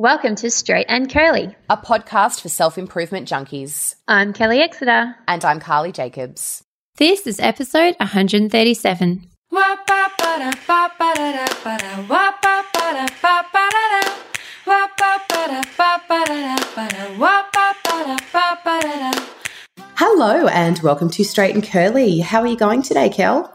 Welcome 0.00 0.34
to 0.36 0.50
Straight 0.50 0.86
and 0.88 1.12
Curly, 1.12 1.54
a 1.68 1.76
podcast 1.76 2.40
for 2.40 2.48
self 2.48 2.78
improvement 2.78 3.28
junkies. 3.28 3.96
I'm 4.08 4.32
Kelly 4.32 4.62
Exeter. 4.62 5.14
And 5.28 5.44
I'm 5.44 5.60
Carly 5.60 5.92
Jacobs. 5.92 6.64
This 6.96 7.26
is 7.26 7.38
episode 7.38 7.96
137. 8.00 9.28
Hello, 19.96 20.46
and 20.46 20.78
welcome 20.78 21.10
to 21.10 21.24
Straight 21.26 21.54
and 21.54 21.62
Curly. 21.62 22.20
How 22.20 22.40
are 22.40 22.46
you 22.46 22.56
going 22.56 22.80
today, 22.80 23.10
Kel? 23.10 23.54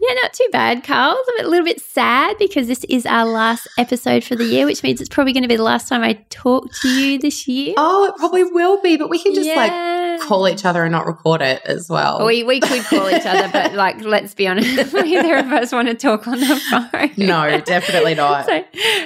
Yeah, 0.00 0.14
not 0.22 0.32
too 0.34 0.48
bad, 0.52 0.84
Carl. 0.84 1.16
I'm 1.38 1.46
a 1.46 1.48
little 1.48 1.64
bit 1.64 1.80
sad 1.80 2.36
because 2.38 2.66
this 2.66 2.84
is 2.84 3.06
our 3.06 3.24
last 3.24 3.68
episode 3.78 4.22
for 4.22 4.36
the 4.36 4.44
year, 4.44 4.66
which 4.66 4.82
means 4.82 5.00
it's 5.00 5.08
probably 5.08 5.32
going 5.32 5.44
to 5.44 5.48
be 5.48 5.56
the 5.56 5.62
last 5.62 5.88
time 5.88 6.02
I 6.02 6.14
talk 6.28 6.70
to 6.82 6.88
you 6.88 7.18
this 7.18 7.48
year. 7.48 7.74
Oh, 7.76 8.04
it 8.06 8.16
probably 8.16 8.44
will 8.44 8.82
be, 8.82 8.96
but 8.96 9.08
we 9.08 9.22
can 9.22 9.34
just 9.34 9.48
yeah. 9.48 9.54
like 9.54 10.20
call 10.20 10.48
each 10.48 10.64
other 10.64 10.84
and 10.84 10.92
not 10.92 11.06
record 11.06 11.40
it 11.42 11.62
as 11.64 11.88
well. 11.88 12.24
We 12.26 12.42
we 12.44 12.60
could 12.60 12.82
call 12.84 13.08
each 13.08 13.24
other, 13.24 13.48
but 13.50 13.74
like 13.74 14.02
let's 14.02 14.34
be 14.34 14.46
honest, 14.46 14.92
neither 14.92 15.36
of 15.36 15.46
us 15.52 15.72
want 15.72 15.88
to 15.88 15.94
talk 15.94 16.26
on 16.28 16.40
the 16.40 16.60
phone. 16.70 17.10
No, 17.16 17.60
definitely 17.60 18.14
not. 18.16 18.46
so, 18.46 18.64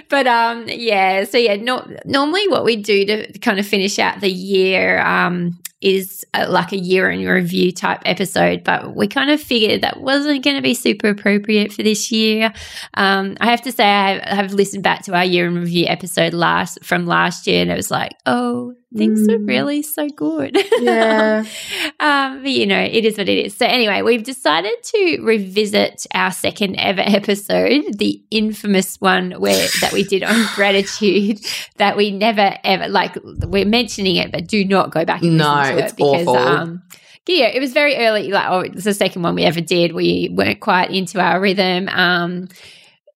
but 0.08 0.26
um, 0.26 0.64
yeah. 0.68 1.24
So 1.24 1.38
yeah, 1.38 1.56
not 1.56 1.88
normally 2.06 2.48
what 2.48 2.64
we 2.64 2.76
do 2.76 3.04
to 3.04 3.38
kind 3.38 3.58
of 3.58 3.66
finish 3.66 3.98
out 3.98 4.20
the 4.20 4.30
year 4.30 5.00
um 5.00 5.58
is 5.80 6.24
a, 6.34 6.48
like 6.48 6.72
a 6.72 6.76
year 6.76 7.10
in 7.10 7.24
review 7.26 7.70
type 7.70 8.02
episode, 8.04 8.64
but 8.64 8.96
we 8.96 9.06
kind 9.06 9.30
of 9.30 9.40
figured 9.40 9.82
that 9.82 10.00
wasn't 10.00 10.42
going 10.42 10.56
to 10.56 10.62
be 10.62 10.74
super 10.74 11.08
appropriate 11.08 11.72
for 11.72 11.82
this 11.82 12.10
year. 12.10 12.52
Um, 12.94 13.36
I 13.40 13.46
have 13.46 13.62
to 13.62 13.72
say, 13.72 13.84
I 13.84 14.34
have 14.34 14.52
listened 14.52 14.82
back 14.82 15.04
to 15.04 15.14
our 15.14 15.24
year 15.24 15.46
in 15.46 15.54
review 15.54 15.86
episode 15.86 16.34
last 16.34 16.84
from 16.84 17.06
last 17.06 17.46
year, 17.46 17.62
and 17.62 17.70
it 17.70 17.76
was 17.76 17.90
like, 17.90 18.12
oh, 18.26 18.74
things 18.96 19.26
mm. 19.26 19.34
are 19.34 19.38
really 19.38 19.82
so 19.82 20.08
good. 20.08 20.56
Yeah. 20.80 21.44
um, 22.00 22.42
but 22.42 22.50
you 22.50 22.66
know, 22.66 22.80
it 22.80 23.04
is 23.04 23.18
what 23.18 23.28
it 23.28 23.46
is. 23.46 23.56
So 23.56 23.66
anyway, 23.66 24.02
we've 24.02 24.22
decided 24.22 24.82
to 24.82 25.20
revisit 25.22 26.06
our 26.14 26.30
second 26.30 26.76
ever 26.76 27.00
episode, 27.04 27.98
the 27.98 28.22
infamous 28.30 29.00
one 29.00 29.32
where 29.32 29.68
that 29.80 29.92
we 29.92 30.04
did 30.04 30.22
on 30.22 30.46
gratitude 30.54 31.40
that 31.76 31.96
we 31.96 32.10
never 32.10 32.56
ever 32.64 32.88
like 32.88 33.16
we're 33.24 33.66
mentioning 33.66 34.16
it, 34.16 34.32
but 34.32 34.46
do 34.46 34.64
not 34.64 34.90
go 34.90 35.04
back 35.04 35.22
and 35.22 35.36
no, 35.36 35.54
listen 35.54 35.76
to 35.76 35.84
it 35.84 35.96
because 35.96 36.26
awful. 36.26 36.36
um 36.36 36.82
yeah, 37.26 37.48
it 37.48 37.60
was 37.60 37.74
very 37.74 37.94
early. 37.96 38.30
Like, 38.30 38.46
oh, 38.48 38.60
it's 38.60 38.84
the 38.84 38.94
second 38.94 39.20
one 39.20 39.34
we 39.34 39.44
ever 39.44 39.60
did. 39.60 39.92
We 39.92 40.30
weren't 40.32 40.60
quite 40.60 40.90
into 40.90 41.20
our 41.20 41.38
rhythm. 41.38 41.86
Um, 41.90 42.48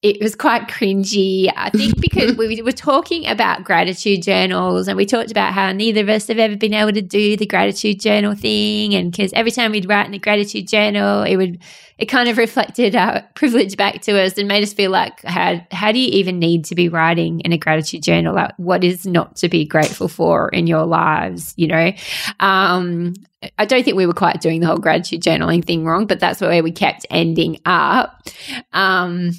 it 0.03 0.20
was 0.20 0.34
quite 0.34 0.67
cringy. 0.67 1.50
I 1.56 1.70
think 1.70 2.00
because 2.00 2.36
we 2.36 2.61
were 2.61 2.72
talking 2.72 3.25
about 3.27 3.62
gratitude 3.62 4.22
journals 4.22 4.89
and 4.89 4.97
we 4.97 5.06
talked 5.06 5.31
about 5.31 5.53
how 5.53 5.70
neither 5.70 6.00
of 6.00 6.08
us 6.08 6.27
have 6.27 6.41
ever 6.41 6.56
been 6.56 6.75
able 6.75 6.92
to 6.92 7.00
do 7.00 7.36
the 7.36 7.47
gratitude 7.47 8.00
journal 8.00 8.34
thing. 8.34 8.95
And 8.95 9.12
because 9.12 9.33
every 9.33 9.53
time 9.53 9.70
we'd 9.70 9.89
write 9.89 10.06
in 10.06 10.12
the 10.12 10.19
gratitude 10.19 10.67
journal, 10.67 11.23
it 11.23 11.36
would, 11.36 11.62
it 11.98 12.06
kind 12.06 12.28
of 12.28 12.36
reflected 12.36 12.97
our 12.97 13.23
privilege 13.36 13.77
back 13.77 14.03
to 14.03 14.20
us 14.20 14.36
and 14.36 14.48
made 14.48 14.64
us 14.64 14.73
feel 14.73 14.91
like, 14.91 15.23
how, 15.23 15.64
how 15.70 15.92
do 15.92 16.00
you 16.00 16.08
even 16.08 16.41
need 16.41 16.64
to 16.64 16.75
be 16.75 16.89
writing 16.89 17.39
in 17.41 17.53
a 17.53 17.58
gratitude 17.58 18.03
journal? 18.03 18.34
Like, 18.34 18.55
what 18.56 18.83
is 18.83 19.06
not 19.06 19.36
to 19.36 19.48
be 19.48 19.64
grateful 19.64 20.08
for 20.08 20.48
in 20.48 20.67
your 20.67 20.84
lives, 20.84 21.55
you 21.56 21.69
know? 21.69 21.92
Um, 22.41 23.14
I 23.56 23.64
don't 23.67 23.84
think 23.84 23.97
we 23.97 24.06
were 24.06 24.12
quite 24.12 24.41
doing 24.41 24.61
the 24.61 24.67
whole 24.67 24.78
gratitude 24.78 25.23
journaling 25.23 25.64
thing 25.64 25.84
wrong, 25.84 26.06
but 26.06 26.19
that's 26.19 26.41
where 26.41 26.62
we 26.62 26.73
kept 26.73 27.06
ending 27.08 27.61
up. 27.64 28.27
Um, 28.73 29.33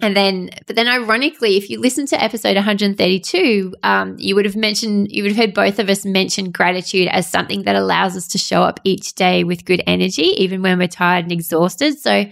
and 0.00 0.14
then, 0.14 0.50
but 0.66 0.76
then 0.76 0.88
ironically, 0.88 1.56
if 1.56 1.70
you 1.70 1.80
listen 1.80 2.04
to 2.06 2.22
episode 2.22 2.54
132, 2.56 3.74
um, 3.82 4.16
you 4.18 4.34
would 4.34 4.44
have 4.44 4.56
mentioned, 4.56 5.10
you 5.10 5.22
would 5.22 5.32
have 5.32 5.46
heard 5.46 5.54
both 5.54 5.78
of 5.78 5.88
us 5.88 6.04
mention 6.04 6.50
gratitude 6.50 7.08
as 7.08 7.30
something 7.30 7.62
that 7.62 7.76
allows 7.76 8.14
us 8.14 8.28
to 8.28 8.38
show 8.38 8.62
up 8.62 8.78
each 8.84 9.14
day 9.14 9.42
with 9.42 9.64
good 9.64 9.82
energy, 9.86 10.34
even 10.36 10.60
when 10.60 10.78
we're 10.78 10.86
tired 10.86 11.24
and 11.24 11.32
exhausted. 11.32 11.98
So 11.98 12.26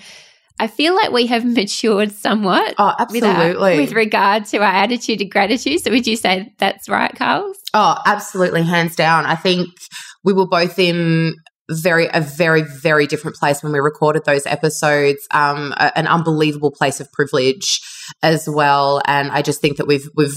I 0.59 0.67
feel 0.67 0.95
like 0.95 1.11
we 1.11 1.27
have 1.27 1.45
matured 1.57 2.13
somewhat. 2.13 2.75
Oh, 2.77 2.93
absolutely. 2.99 3.31
With, 3.31 3.57
our, 3.57 3.77
with 3.77 3.93
regard 3.93 4.45
to 4.47 4.59
our 4.59 4.65
attitude 4.65 5.21
to 5.21 5.25
gratitude. 5.25 5.81
So 5.81 5.91
would 5.91 6.07
you 6.07 6.17
say 6.17 6.53
that's 6.59 6.91
right, 6.91 7.15
Carl? 7.17 7.51
Oh, 7.73 7.97
absolutely. 8.05 8.63
Hands 8.63 8.95
down. 8.95 9.25
I 9.25 9.37
think 9.37 9.69
we 10.23 10.35
were 10.35 10.47
both 10.47 10.79
in 10.79 11.35
very 11.71 12.09
a 12.13 12.21
very 12.21 12.63
very 12.63 13.07
different 13.07 13.37
place 13.37 13.63
when 13.63 13.73
we 13.73 13.79
recorded 13.79 14.25
those 14.25 14.45
episodes 14.47 15.27
um 15.31 15.73
a, 15.77 15.97
an 15.97 16.07
unbelievable 16.07 16.71
place 16.71 17.01
of 17.01 17.11
privilege 17.13 17.81
as 18.23 18.49
well. 18.49 19.01
And 19.07 19.31
i 19.31 19.41
just 19.43 19.61
think 19.61 19.79
that 19.79 19.87
we've 19.87 20.09
we've 20.15 20.37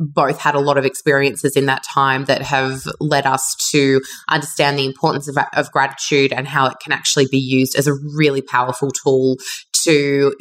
both 0.00 0.38
had 0.38 0.54
a 0.54 0.60
lot 0.60 0.78
of 0.78 0.84
experiences 0.84 1.56
in 1.56 1.66
that 1.66 1.82
time 1.82 2.24
that 2.26 2.40
have 2.42 2.84
led 3.00 3.26
us 3.26 3.56
to 3.72 4.00
understand 4.28 4.78
the 4.78 4.86
importance 4.86 5.26
of, 5.28 5.36
of 5.54 5.72
gratitude 5.72 6.32
and 6.32 6.46
how 6.46 6.66
it 6.66 6.76
can 6.82 6.92
actually 6.92 7.26
be 7.26 7.38
used 7.38 7.76
as 7.76 7.86
a 7.86 7.94
really 8.14 8.40
powerful 8.40 8.90
tool 8.90 9.36
to 9.84 10.34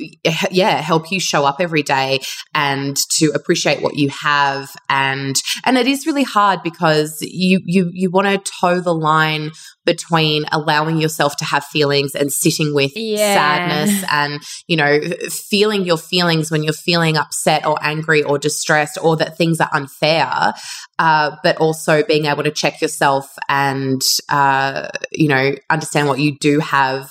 yeah 0.51 0.81
help 0.81 1.11
you 1.11 1.19
show 1.19 1.45
up 1.45 1.57
every 1.59 1.83
day 1.83 2.19
and 2.53 2.97
to 3.17 3.31
appreciate 3.33 3.81
what 3.81 3.95
you 3.95 4.09
have 4.09 4.69
and 4.89 5.35
and 5.65 5.77
it 5.77 5.87
is 5.87 6.05
really 6.05 6.23
hard 6.23 6.61
because 6.63 7.17
you 7.21 7.59
you 7.65 7.89
you 7.93 8.09
want 8.09 8.27
to 8.27 8.51
toe 8.59 8.79
the 8.79 8.93
line 8.93 9.51
between 9.85 10.45
allowing 10.51 10.97
yourself 10.97 11.35
to 11.37 11.45
have 11.45 11.63
feelings 11.63 12.13
and 12.13 12.31
sitting 12.31 12.75
with 12.75 12.91
yeah. 12.95 13.33
sadness 13.33 14.03
and 14.11 14.41
you 14.67 14.75
know 14.75 14.99
feeling 15.29 15.85
your 15.85 15.97
feelings 15.97 16.51
when 16.51 16.61
you're 16.61 16.73
feeling 16.73 17.17
upset 17.17 17.65
or 17.65 17.77
angry 17.81 18.21
or 18.21 18.37
distressed 18.37 18.97
or 19.01 19.15
that 19.15 19.37
things 19.37 19.59
are 19.59 19.69
unfair 19.71 20.53
uh, 20.99 21.35
but 21.41 21.57
also 21.57 22.03
being 22.03 22.25
able 22.25 22.43
to 22.43 22.51
check 22.51 22.81
yourself 22.81 23.35
and 23.49 24.01
uh, 24.29 24.89
you 25.11 25.27
know 25.27 25.55
understand 25.69 26.07
what 26.07 26.19
you 26.19 26.37
do 26.37 26.59
have 26.59 27.09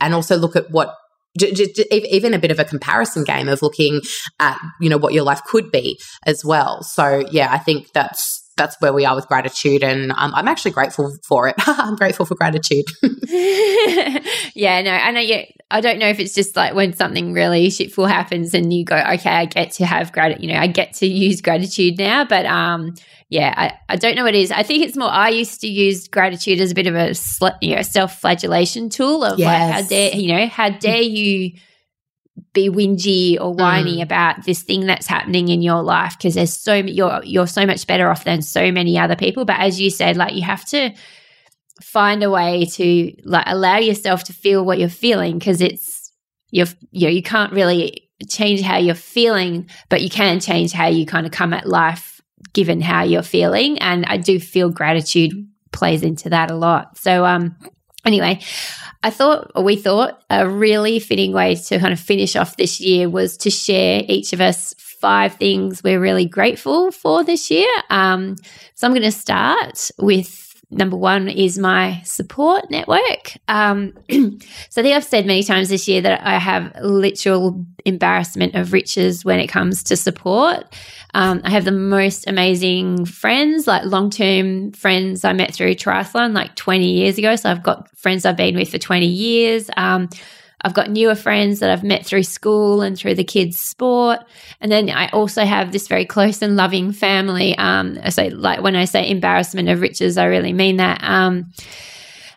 and 0.00 0.14
also 0.14 0.36
look 0.36 0.54
at 0.54 0.70
what 0.70 0.94
even 1.40 2.34
a 2.34 2.38
bit 2.38 2.50
of 2.50 2.58
a 2.58 2.64
comparison 2.64 3.24
game 3.24 3.48
of 3.48 3.62
looking 3.62 4.00
at 4.40 4.58
you 4.80 4.88
know 4.88 4.98
what 4.98 5.12
your 5.12 5.24
life 5.24 5.42
could 5.44 5.70
be 5.70 5.98
as 6.26 6.44
well. 6.44 6.82
So 6.82 7.24
yeah 7.30 7.48
i 7.50 7.58
think 7.58 7.92
that's 7.92 8.47
that's 8.58 8.76
where 8.80 8.92
we 8.92 9.06
are 9.06 9.14
with 9.14 9.26
gratitude 9.26 9.82
and 9.82 10.12
um, 10.12 10.34
i'm 10.34 10.48
actually 10.48 10.70
grateful 10.70 11.16
for 11.26 11.48
it 11.48 11.54
i'm 11.66 11.96
grateful 11.96 12.26
for 12.26 12.34
gratitude 12.34 12.84
yeah 14.54 14.82
no 14.82 14.90
i 14.90 15.10
know 15.10 15.20
yeah 15.20 15.44
i 15.70 15.80
don't 15.80 15.98
know 15.98 16.08
if 16.08 16.20
it's 16.20 16.34
just 16.34 16.56
like 16.56 16.74
when 16.74 16.92
something 16.92 17.32
really 17.32 17.68
shitful 17.68 18.08
happens 18.08 18.52
and 18.52 18.72
you 18.72 18.84
go 18.84 18.96
okay 18.96 19.30
i 19.30 19.44
get 19.46 19.70
to 19.70 19.86
have 19.86 20.12
gratitude 20.12 20.44
you 20.44 20.52
know 20.52 20.60
i 20.60 20.66
get 20.66 20.92
to 20.92 21.06
use 21.06 21.40
gratitude 21.40 21.96
now 21.96 22.24
but 22.24 22.44
um 22.44 22.94
yeah, 23.30 23.52
I, 23.54 23.92
I 23.92 23.96
don't 23.96 24.16
know 24.16 24.24
what 24.24 24.34
it 24.34 24.40
is. 24.40 24.50
I 24.50 24.62
think 24.62 24.84
it's 24.84 24.96
more, 24.96 25.10
I 25.10 25.28
used 25.28 25.60
to 25.60 25.68
use 25.68 26.08
gratitude 26.08 26.60
as 26.60 26.70
a 26.70 26.74
bit 26.74 26.86
of 26.86 26.94
a 26.94 27.14
you 27.60 27.76
know, 27.76 27.82
self 27.82 28.18
flagellation 28.20 28.88
tool 28.88 29.22
of 29.22 29.38
yes. 29.38 29.46
like, 29.46 29.82
how 29.82 29.88
dare, 29.88 30.14
you 30.14 30.34
know, 30.34 30.46
how 30.46 30.70
dare 30.70 31.02
you 31.02 31.52
be 32.52 32.68
whingy 32.68 33.38
or 33.40 33.52
whiny 33.52 33.98
mm. 33.98 34.02
about 34.02 34.44
this 34.44 34.62
thing 34.62 34.86
that's 34.86 35.06
happening 35.06 35.48
in 35.48 35.62
your 35.62 35.82
life 35.82 36.16
because 36.16 36.34
there's 36.34 36.54
so 36.54 36.74
you're 36.74 37.20
you're 37.24 37.46
so 37.46 37.66
much 37.66 37.86
better 37.86 38.08
off 38.08 38.24
than 38.24 38.42
so 38.42 38.72
many 38.72 38.98
other 38.98 39.16
people 39.16 39.44
but 39.44 39.58
as 39.60 39.80
you 39.80 39.90
said 39.90 40.16
like 40.16 40.34
you 40.34 40.42
have 40.42 40.64
to 40.64 40.90
find 41.82 42.22
a 42.22 42.30
way 42.30 42.64
to 42.64 43.12
like 43.24 43.44
allow 43.46 43.76
yourself 43.76 44.24
to 44.24 44.32
feel 44.32 44.64
what 44.64 44.78
you're 44.78 44.88
feeling 44.88 45.38
because 45.38 45.60
it's 45.60 46.12
you're 46.50 46.66
you 46.90 47.06
know 47.06 47.12
you 47.12 47.22
can't 47.22 47.52
really 47.52 48.08
change 48.28 48.60
how 48.62 48.78
you're 48.78 48.94
feeling 48.94 49.68
but 49.88 50.02
you 50.02 50.10
can 50.10 50.40
change 50.40 50.72
how 50.72 50.86
you 50.86 51.06
kind 51.06 51.26
of 51.26 51.32
come 51.32 51.52
at 51.52 51.68
life 51.68 52.18
given 52.52 52.80
how 52.80 53.02
you're 53.02 53.22
feeling. 53.22 53.78
And 53.78 54.04
I 54.06 54.16
do 54.16 54.40
feel 54.40 54.70
gratitude 54.70 55.32
plays 55.72 56.02
into 56.02 56.30
that 56.30 56.50
a 56.50 56.56
lot. 56.56 56.98
So, 56.98 57.24
um, 57.24 57.56
anyway, 58.08 58.40
I 59.02 59.10
thought, 59.10 59.52
or 59.54 59.62
we 59.62 59.76
thought, 59.76 60.20
a 60.28 60.48
really 60.48 60.98
fitting 60.98 61.32
way 61.32 61.54
to 61.54 61.78
kind 61.78 61.92
of 61.92 62.00
finish 62.00 62.34
off 62.34 62.56
this 62.56 62.80
year 62.80 63.08
was 63.08 63.36
to 63.38 63.50
share 63.50 64.02
each 64.08 64.32
of 64.32 64.40
us 64.40 64.74
five 64.78 65.34
things 65.34 65.84
we're 65.84 66.00
really 66.00 66.24
grateful 66.24 66.90
for 66.90 67.22
this 67.22 67.50
year. 67.50 67.68
Um, 67.90 68.36
so 68.74 68.86
I'm 68.86 68.92
going 68.92 69.02
to 69.02 69.12
start 69.12 69.90
with 69.98 70.47
number 70.70 70.96
one 70.96 71.28
is 71.28 71.58
my 71.58 72.00
support 72.04 72.70
network. 72.70 73.36
Um, 73.48 73.94
so 74.10 74.80
I 74.80 74.82
think 74.82 74.96
I've 74.96 75.04
said 75.04 75.26
many 75.26 75.42
times 75.42 75.70
this 75.70 75.88
year 75.88 76.02
that 76.02 76.26
I 76.26 76.38
have 76.38 76.76
literal 76.82 77.64
embarrassment 77.84 78.54
of 78.54 78.72
riches 78.72 79.24
when 79.24 79.40
it 79.40 79.46
comes 79.46 79.82
to 79.84 79.96
support. 79.96 80.64
Um, 81.14 81.40
I 81.44 81.50
have 81.50 81.64
the 81.64 81.72
most 81.72 82.28
amazing 82.28 83.06
friends, 83.06 83.66
like 83.66 83.84
long 83.84 84.10
term 84.10 84.72
friends 84.72 85.24
I 85.24 85.32
met 85.32 85.54
through 85.54 85.74
triathlon 85.74 86.34
like 86.34 86.54
20 86.54 86.86
years 86.86 87.16
ago. 87.16 87.34
So 87.36 87.50
I've 87.50 87.62
got 87.62 87.88
friends 87.96 88.26
I've 88.26 88.36
been 88.36 88.54
with 88.54 88.70
for 88.70 88.78
20 88.78 89.06
years. 89.06 89.70
Um, 89.76 90.10
I've 90.62 90.74
got 90.74 90.90
newer 90.90 91.14
friends 91.14 91.60
that 91.60 91.70
I've 91.70 91.84
met 91.84 92.04
through 92.04 92.24
school 92.24 92.82
and 92.82 92.98
through 92.98 93.14
the 93.14 93.24
kids' 93.24 93.60
sport. 93.60 94.20
And 94.60 94.72
then 94.72 94.90
I 94.90 95.08
also 95.10 95.44
have 95.44 95.70
this 95.70 95.86
very 95.86 96.04
close 96.04 96.42
and 96.42 96.56
loving 96.56 96.92
family. 96.92 97.56
Um, 97.56 97.98
say, 98.10 98.30
like 98.30 98.60
when 98.60 98.74
I 98.74 98.84
say 98.84 99.08
embarrassment 99.08 99.68
of 99.68 99.80
riches, 99.80 100.18
I 100.18 100.24
really 100.24 100.52
mean 100.52 100.78
that. 100.78 101.02
Um, 101.02 101.52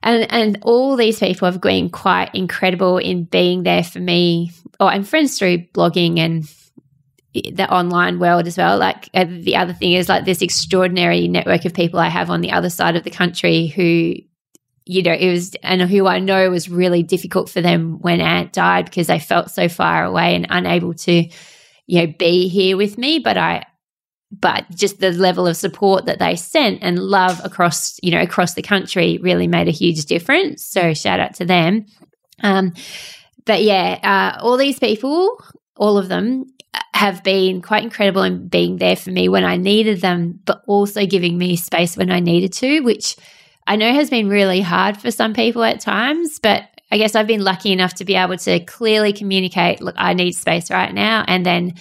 and 0.04 0.32
and 0.32 0.60
all 0.64 0.96
these 0.96 1.20
people 1.20 1.52
have 1.52 1.62
been 1.62 1.90
quite 1.90 2.34
incredible 2.34 2.98
in 2.98 3.24
being 3.26 3.64
there 3.64 3.84
for 3.84 4.00
me. 4.00 4.52
Oh, 4.80 4.88
and 4.88 5.08
friends 5.08 5.38
through 5.38 5.60
blogging 5.74 6.18
and 6.20 6.46
the 7.34 7.68
online 7.72 8.20
world 8.20 8.48
as 8.48 8.58
well. 8.58 8.78
Like 8.78 9.10
uh, 9.14 9.26
the 9.28 9.56
other 9.56 9.74
thing 9.74 9.94
is 9.94 10.10
like 10.10 10.26
this 10.26 10.42
extraordinary 10.42 11.28
network 11.28 11.66
of 11.66 11.74
people 11.74 12.00
I 12.00 12.10
have 12.10 12.30
on 12.30 12.42
the 12.42 12.52
other 12.52 12.70
side 12.70 12.96
of 12.96 13.04
the 13.04 13.10
country 13.12 13.68
who, 13.68 14.16
you 14.86 15.04
know, 15.04 15.14
it 15.14 15.32
was, 15.32 15.56
and 15.64 15.82
who 15.82 16.08
I 16.08 16.20
know 16.20 16.50
was 16.50 16.70
really 16.70 17.04
difficult 17.04 17.50
for 17.50 17.62
them 17.62 18.00
when 18.00 18.22
Ant 18.22 18.54
died 18.54 18.86
because 18.86 19.08
they 19.08 19.20
felt 19.20 19.52
so 19.52 19.70
far 19.70 20.04
away 20.04 20.36
and 20.36 20.48
unable 20.50 20.94
to, 20.94 21.30
you 21.88 22.00
know, 22.00 22.08
be 22.08 22.48
here 22.48 22.78
with 22.78 22.98
me. 22.98 23.20
But 23.20 23.38
I, 23.38 23.66
but 24.32 24.66
just 24.72 25.00
the 25.00 25.12
level 25.12 25.46
of 25.46 25.58
support 25.58 26.06
that 26.06 26.20
they 26.20 26.36
sent 26.36 26.80
and 26.82 26.98
love 26.98 27.40
across, 27.44 28.00
you 28.02 28.12
know, 28.12 28.22
across 28.22 28.54
the 28.54 28.62
country 28.62 29.20
really 29.22 29.48
made 29.48 29.68
a 29.68 29.72
huge 29.72 30.06
difference. 30.06 30.64
So 30.64 30.94
shout 30.94 31.20
out 31.20 31.36
to 31.36 31.46
them. 31.46 31.86
Um, 32.42 32.74
but 33.46 33.62
yeah, 33.62 34.00
uh, 34.40 34.44
all 34.44 34.58
these 34.58 34.80
people, 34.80 35.44
all 35.76 35.98
of 35.98 36.08
them 36.08 36.46
have 36.94 37.24
been 37.24 37.62
quite 37.62 37.84
incredible 37.84 38.24
in 38.24 38.48
being 38.48 38.78
there 38.78 38.96
for 38.96 39.12
me 39.12 39.28
when 39.28 39.44
I 39.44 39.58
needed 39.58 40.02
them, 40.02 40.40
but 40.46 40.64
also 40.68 41.06
giving 41.06 41.38
me 41.38 41.56
space 41.56 41.98
when 41.98 42.12
I 42.12 42.20
needed 42.20 42.54
to, 42.54 42.82
which 42.82 43.18
I 43.72 43.78
know 43.78 43.94
has 43.94 44.10
been 44.10 44.28
really 44.28 44.60
hard 44.60 44.98
for 44.98 45.12
some 45.12 45.34
people 45.34 45.64
at 45.64 45.80
times. 45.80 46.40
But 46.40 46.66
I 46.92 46.98
guess 46.98 47.16
I've 47.16 47.26
been 47.26 47.46
lucky 47.46 47.72
enough 47.72 47.94
to 47.96 48.06
be 48.06 48.16
able 48.16 48.36
to 48.40 48.60
clearly 48.66 49.14
communicate, 49.14 49.80
look, 49.80 49.96
I 49.98 50.14
need 50.14 50.34
space 50.34 50.70
right 50.70 50.94
now. 50.94 51.24
And 51.26 51.46
then, 51.46 51.76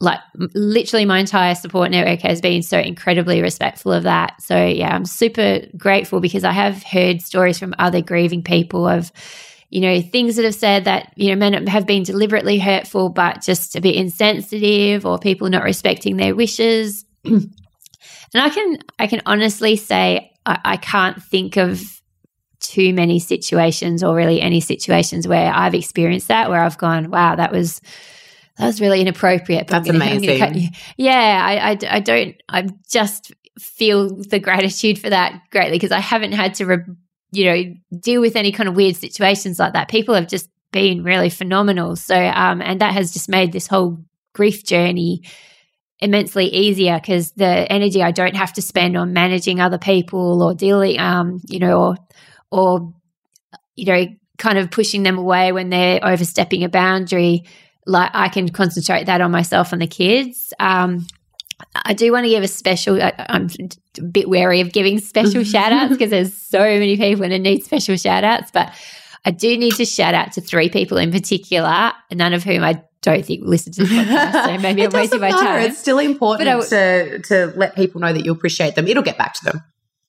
like, 0.00 0.20
literally, 0.54 1.04
my 1.04 1.18
entire 1.18 1.54
support 1.54 1.90
network 1.90 2.20
has 2.20 2.40
been 2.40 2.62
so 2.62 2.78
incredibly 2.78 3.42
respectful 3.42 3.92
of 3.92 4.04
that. 4.04 4.40
So, 4.40 4.64
yeah, 4.64 4.88
I'm 4.88 5.04
super 5.04 5.60
grateful 5.76 6.20
because 6.20 6.44
I 6.44 6.52
have 6.52 6.82
heard 6.82 7.20
stories 7.20 7.58
from 7.58 7.74
other 7.78 8.00
grieving 8.00 8.42
people 8.42 8.88
of, 8.88 9.12
you 9.68 9.82
know, 9.82 10.00
things 10.00 10.36
that 10.36 10.46
have 10.46 10.54
said 10.54 10.86
that, 10.86 11.12
you 11.14 11.28
know, 11.28 11.36
men 11.36 11.66
have 11.66 11.86
been 11.86 12.04
deliberately 12.04 12.58
hurtful, 12.58 13.10
but 13.10 13.42
just 13.42 13.76
a 13.76 13.82
bit 13.82 13.96
insensitive 13.96 15.04
or 15.04 15.18
people 15.18 15.50
not 15.50 15.62
respecting 15.62 16.16
their 16.16 16.34
wishes. 16.34 17.04
and 17.26 17.52
I 18.34 18.48
can, 18.48 18.78
I 18.98 19.06
can 19.08 19.20
honestly 19.26 19.76
say, 19.76 20.32
I, 20.48 20.60
I 20.64 20.76
can't 20.76 21.22
think 21.22 21.56
of 21.56 21.82
too 22.60 22.92
many 22.92 23.18
situations 23.20 24.02
or 24.02 24.14
really 24.14 24.40
any 24.40 24.60
situations 24.60 25.28
where 25.28 25.52
I've 25.52 25.74
experienced 25.74 26.28
that, 26.28 26.50
where 26.50 26.62
I've 26.62 26.78
gone, 26.78 27.10
wow, 27.10 27.36
that 27.36 27.52
was, 27.52 27.80
that 28.56 28.66
was 28.66 28.80
really 28.80 29.00
inappropriate. 29.00 29.68
That's 29.68 29.88
amazing. 29.88 30.70
Yeah, 30.96 31.42
I, 31.46 31.70
I, 31.70 31.78
I, 31.96 32.00
don't, 32.00 32.34
I 32.48 32.68
just 32.90 33.32
feel 33.58 34.16
the 34.16 34.40
gratitude 34.40 34.98
for 34.98 35.10
that 35.10 35.40
greatly 35.50 35.76
because 35.76 35.92
I 35.92 36.00
haven't 36.00 36.32
had 36.32 36.54
to 36.54 36.66
re- 36.66 36.84
you 37.30 37.44
know, 37.44 37.74
deal 38.00 38.20
with 38.20 38.36
any 38.36 38.52
kind 38.52 38.68
of 38.68 38.74
weird 38.74 38.96
situations 38.96 39.58
like 39.58 39.74
that. 39.74 39.88
People 39.88 40.14
have 40.14 40.28
just 40.28 40.48
been 40.72 41.04
really 41.04 41.30
phenomenal. 41.30 41.96
So, 41.96 42.16
um, 42.16 42.62
and 42.62 42.80
that 42.80 42.94
has 42.94 43.12
just 43.12 43.28
made 43.28 43.52
this 43.52 43.66
whole 43.66 43.98
grief 44.32 44.64
journey 44.64 45.22
immensely 46.00 46.46
easier 46.46 46.98
because 47.00 47.32
the 47.32 47.46
energy 47.46 48.02
I 48.02 48.12
don't 48.12 48.36
have 48.36 48.52
to 48.54 48.62
spend 48.62 48.96
on 48.96 49.12
managing 49.12 49.60
other 49.60 49.78
people 49.78 50.42
or 50.42 50.54
dealing, 50.54 50.98
um, 50.98 51.40
you 51.46 51.58
know, 51.58 51.80
or, 51.80 51.96
or, 52.50 52.94
you 53.74 53.86
know, 53.86 54.06
kind 54.36 54.58
of 54.58 54.70
pushing 54.70 55.02
them 55.02 55.18
away 55.18 55.52
when 55.52 55.70
they're 55.70 56.00
overstepping 56.02 56.62
a 56.62 56.68
boundary. 56.68 57.44
Like 57.86 58.10
I 58.14 58.28
can 58.28 58.48
concentrate 58.48 59.04
that 59.04 59.20
on 59.20 59.30
myself 59.30 59.72
and 59.72 59.82
the 59.82 59.86
kids. 59.86 60.54
Um, 60.60 61.06
I 61.74 61.94
do 61.94 62.12
want 62.12 62.24
to 62.24 62.30
give 62.30 62.44
a 62.44 62.48
special, 62.48 63.02
I, 63.02 63.12
am 63.28 63.48
a 63.98 64.02
bit 64.02 64.28
wary 64.28 64.60
of 64.60 64.72
giving 64.72 64.98
special 65.00 65.42
shout 65.44 65.72
outs 65.72 65.92
because 65.92 66.10
there's 66.10 66.34
so 66.34 66.60
many 66.60 66.96
people 66.96 67.24
and 67.24 67.34
I 67.34 67.38
need 67.38 67.64
special 67.64 67.96
shout 67.96 68.22
outs, 68.22 68.50
but 68.52 68.72
I 69.24 69.32
do 69.32 69.58
need 69.58 69.74
to 69.74 69.84
shout 69.84 70.14
out 70.14 70.32
to 70.32 70.40
three 70.40 70.68
people 70.68 70.96
in 70.96 71.10
particular, 71.10 71.92
none 72.12 72.32
of 72.32 72.44
whom 72.44 72.62
I 72.62 72.84
don't 73.02 73.24
think 73.24 73.42
listen 73.44 73.72
to 73.74 73.84
the 73.84 73.88
podcast. 73.88 74.44
So 74.44 74.58
maybe 74.62 74.84
I'm 74.84 74.90
wasting 74.90 75.20
my 75.20 75.30
time. 75.30 75.60
But 75.60 75.70
it's 75.70 75.78
still 75.78 75.98
important 75.98 76.48
I, 76.48 76.60
to, 76.60 77.18
to 77.20 77.52
let 77.56 77.74
people 77.76 78.00
know 78.00 78.12
that 78.12 78.24
you 78.24 78.32
appreciate 78.32 78.74
them. 78.74 78.88
It'll 78.88 79.02
get 79.02 79.18
back 79.18 79.34
to 79.34 79.44
them. 79.44 79.62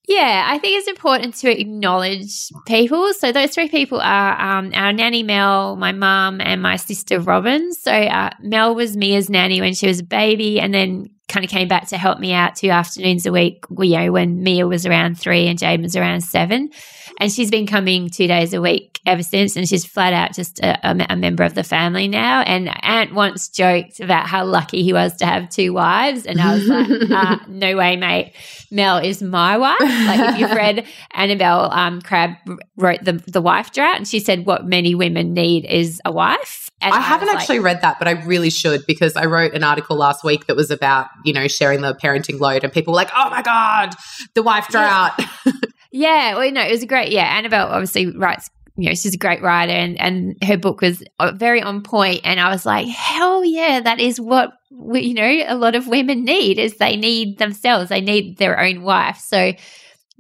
Yeah, 0.08 0.46
I 0.48 0.58
think 0.58 0.80
it's 0.80 0.88
important 0.88 1.36
to 1.36 1.52
acknowledge 1.52 2.50
people. 2.66 3.14
So 3.14 3.32
those 3.32 3.52
three 3.52 3.70
people 3.70 4.02
are 4.02 4.42
um, 4.42 4.72
our 4.74 4.92
nanny 4.92 5.22
Mel, 5.22 5.76
my 5.76 5.92
mum, 5.92 6.42
and 6.42 6.64
my 6.64 6.78
sister 6.78 7.20
Robin. 7.20 7.72
So 7.74 7.92
uh, 7.92 8.32
Mel 8.42 8.74
was 8.74 8.98
Mia's 8.98 9.30
nanny 9.30 9.62
when 9.62 9.76
she 9.76 9.86
was 9.86 10.00
a 10.00 10.04
baby, 10.04 10.60
and 10.60 10.74
then 10.74 11.12
kind 11.30 11.46
of 11.46 11.50
came 11.50 11.68
back 11.68 11.88
to 11.88 11.98
help 11.98 12.20
me 12.20 12.34
out 12.34 12.56
two 12.56 12.70
afternoons 12.70 13.26
a 13.26 13.32
week, 13.32 13.64
you 13.80 13.98
know, 13.98 14.12
when 14.12 14.44
Mia 14.44 14.68
was 14.68 14.86
around 14.86 15.20
three 15.20 15.48
and 15.48 15.58
Jade 15.58 15.82
was 15.82 15.96
around 15.96 16.22
seven. 16.22 16.72
And 17.20 17.32
she's 17.32 17.52
been 17.52 17.68
coming 17.68 18.10
two 18.10 18.28
days 18.28 18.54
a 18.54 18.62
week 18.62 19.00
ever 19.06 19.24
since. 19.24 19.56
And 19.56 19.68
she's 19.68 19.86
flat 19.86 20.14
out 20.14 20.34
just 20.34 20.60
a, 20.60 20.90
a, 20.90 21.06
a 21.10 21.16
member 21.16 21.44
of 21.44 21.54
the 21.54 21.64
family 21.64 22.08
now. 22.08 22.42
And 22.42 22.70
Ant 22.84 23.14
once 23.14 23.50
joked 23.50 24.00
about 24.00 24.28
how 24.28 24.46
lucky 24.46 24.84
he 24.84 24.94
was 24.94 25.16
to 25.18 25.26
have 25.26 25.50
two 25.50 25.74
wives. 25.74 26.26
And 26.26 26.42
I 26.42 26.56
was 26.56 26.66
like, 26.66 26.90
uh, 27.12 27.38
no 27.48 27.76
way, 27.76 27.96
mate. 27.96 28.34
Mel 28.72 28.98
is 28.98 29.22
my 29.22 29.58
wife. 29.58 29.80
Like 29.80 30.34
if 30.34 30.40
you've 30.40 30.52
read 30.52 30.86
Annabel 31.12 31.72
um, 31.72 32.02
Crabb 32.02 32.36
wrote 32.78 33.04
the, 33.04 33.14
the 33.28 33.42
wife 33.42 33.72
drought 33.72 33.98
and 33.98 34.08
she 34.08 34.20
said 34.20 34.46
what 34.46 34.66
many 34.66 34.96
women 34.96 35.34
need 35.34 35.66
is 35.66 36.02
a 36.06 36.12
wife. 36.12 36.69
And 36.82 36.94
I, 36.94 37.02
haven't 37.02 37.30
actually 37.30 37.60
like, 37.60 37.66
read 37.66 37.82
that, 37.82 38.00
but 38.00 38.08
I 38.08 38.12
really 38.12 38.50
should 38.50 38.86
because 38.88 39.16
I 39.16 39.26
wrote 39.26 39.54
an 39.54 39.64
article 39.64 39.98
last 39.98 40.24
week 40.24 40.48
that 40.48 40.56
was 40.56 40.72
about, 40.72 41.08
you 41.26 41.34
know, 41.34 41.48
sharing 41.48 41.82
the 41.82 41.94
parenting 41.94 42.40
load 42.40 42.64
and 42.64 42.72
people 42.72 42.94
were 42.94 42.98
like, 42.98 43.12
oh 43.14 43.30
my 43.30 43.42
God, 43.42 43.94
the 44.34 44.44
wife 44.44 44.70
drought. 44.70 45.14
Yeah, 45.46 45.52
yeah 45.92 46.36
well, 46.38 46.52
no, 46.52 46.62
it 46.62 46.72
was 46.72 46.84
a 46.84 46.88
great, 46.88 47.12
yeah. 47.12 47.24
Annabel 47.24 47.68
obviously 47.68 48.16
writes, 48.16 48.50
you 48.78 48.88
know, 48.88 48.96
she's 48.96 49.14
a 49.14 49.18
great 49.18 49.42
writer 49.42 49.74
and, 49.74 50.00
and 50.00 50.42
her 50.42 50.58
book 50.58 50.80
was 50.80 51.04
uh, 51.20 51.34
very 51.36 51.62
on 51.62 51.84
point 51.84 52.22
And 52.24 52.40
I 52.40 52.50
was 52.50 52.66
like, 52.66 52.88
hell 52.88 53.44
yeah, 53.44 53.82
that 53.82 54.00
is 54.00 54.22
what, 54.22 54.54
we, 54.72 55.02
you 55.02 55.14
know, 55.14 55.44
a 55.48 55.56
lot 55.56 55.76
of 55.76 55.88
women 55.88 56.24
need 56.24 56.58
is 56.60 56.78
they 56.78 56.96
need 56.96 57.40
themselves. 57.40 57.90
They 57.90 58.00
need 58.00 58.38
their 58.38 58.58
own 58.58 58.84
wife. 58.84 59.18
So 59.18 59.52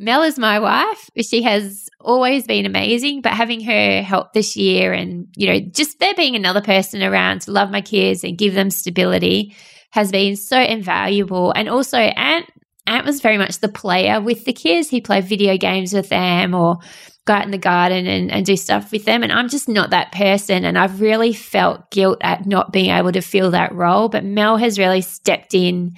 Mel 0.01 0.23
is 0.23 0.39
my 0.39 0.59
wife. 0.59 1.09
She 1.19 1.41
has 1.43 1.89
always 1.99 2.47
been 2.47 2.65
amazing, 2.65 3.21
but 3.21 3.33
having 3.33 3.59
her 3.65 4.01
help 4.01 4.31
this 4.31 4.55
year 4.55 4.93
and, 4.93 5.27
you 5.35 5.47
know, 5.47 5.59
just 5.59 5.99
there 5.99 6.13
being 6.13 6.37
another 6.37 6.61
person 6.61 7.03
around 7.03 7.41
to 7.41 7.51
love 7.51 7.69
my 7.69 7.81
kids 7.81 8.23
and 8.23 8.37
give 8.37 8.53
them 8.53 8.69
stability 8.69 9.53
has 9.91 10.09
been 10.09 10.37
so 10.37 10.57
invaluable. 10.57 11.51
And 11.51 11.67
also, 11.67 11.97
Ant, 11.97 12.45
Ant 12.87 13.05
was 13.05 13.19
very 13.19 13.37
much 13.37 13.59
the 13.59 13.67
player 13.67 14.21
with 14.21 14.45
the 14.45 14.53
kids. 14.53 14.87
He 14.87 15.01
played 15.01 15.25
video 15.25 15.57
games 15.57 15.93
with 15.93 16.07
them 16.07 16.55
or 16.55 16.77
go 17.25 17.33
out 17.33 17.43
in 17.43 17.51
the 17.51 17.57
garden 17.57 18.07
and, 18.07 18.31
and 18.31 18.45
do 18.45 18.55
stuff 18.55 18.93
with 18.93 19.03
them. 19.03 19.21
And 19.21 19.33
I'm 19.33 19.49
just 19.49 19.67
not 19.67 19.89
that 19.89 20.13
person. 20.13 20.63
And 20.63 20.77
I've 20.77 21.01
really 21.01 21.33
felt 21.33 21.91
guilt 21.91 22.19
at 22.21 22.45
not 22.45 22.71
being 22.71 22.89
able 22.89 23.11
to 23.11 23.21
fill 23.21 23.51
that 23.51 23.75
role. 23.75 24.07
But 24.07 24.23
Mel 24.23 24.55
has 24.55 24.79
really 24.79 25.01
stepped 25.01 25.53
in 25.53 25.97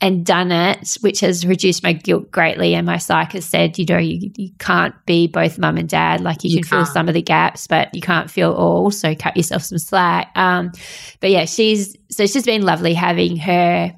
and 0.00 0.24
done 0.24 0.50
it, 0.50 0.96
which 1.02 1.20
has 1.20 1.46
reduced 1.46 1.82
my 1.82 1.92
guilt 1.92 2.30
greatly. 2.30 2.74
And 2.74 2.86
my 2.86 2.96
psych 2.96 3.32
has 3.32 3.44
said, 3.44 3.78
you 3.78 3.84
know, 3.84 3.98
you, 3.98 4.30
you 4.36 4.50
can't 4.58 4.94
be 5.04 5.26
both 5.26 5.58
mum 5.58 5.76
and 5.76 5.88
dad. 5.88 6.22
Like 6.22 6.42
you, 6.42 6.50
you 6.50 6.56
can 6.62 6.68
can't. 6.68 6.86
fill 6.86 6.92
some 6.92 7.08
of 7.08 7.14
the 7.14 7.22
gaps, 7.22 7.66
but 7.66 7.94
you 7.94 8.00
can't 8.00 8.30
fill 8.30 8.54
all. 8.54 8.90
So 8.90 9.14
cut 9.14 9.36
yourself 9.36 9.62
some 9.62 9.78
slack. 9.78 10.30
Um, 10.36 10.72
but 11.20 11.30
yeah, 11.30 11.44
she's, 11.44 11.96
so 12.10 12.22
it's 12.22 12.32
just 12.32 12.46
been 12.46 12.62
lovely 12.62 12.94
having 12.94 13.36
her. 13.36 13.94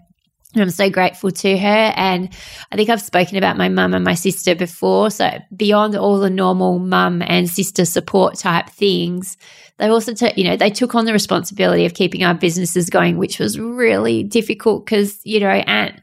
And 0.54 0.62
I'm 0.62 0.70
so 0.70 0.90
grateful 0.90 1.30
to 1.30 1.56
her. 1.56 1.92
And 1.96 2.28
I 2.70 2.76
think 2.76 2.90
I've 2.90 3.00
spoken 3.00 3.38
about 3.38 3.56
my 3.56 3.68
mum 3.68 3.94
and 3.94 4.04
my 4.04 4.14
sister 4.14 4.54
before. 4.54 5.10
So 5.10 5.30
beyond 5.56 5.96
all 5.96 6.18
the 6.18 6.28
normal 6.28 6.78
mum 6.78 7.22
and 7.22 7.48
sister 7.48 7.84
support 7.84 8.38
type 8.38 8.68
things, 8.68 9.36
they 9.78 9.88
also, 9.88 10.14
t- 10.14 10.32
you 10.36 10.44
know, 10.44 10.56
they 10.56 10.70
took 10.70 10.94
on 10.94 11.04
the 11.04 11.12
responsibility 11.12 11.84
of 11.86 11.94
keeping 11.94 12.22
our 12.24 12.34
businesses 12.34 12.90
going, 12.90 13.18
which 13.18 13.38
was 13.38 13.58
really 13.58 14.22
difficult 14.22 14.84
because, 14.86 15.20
you 15.24 15.40
know, 15.40 15.48
Ant 15.48 16.00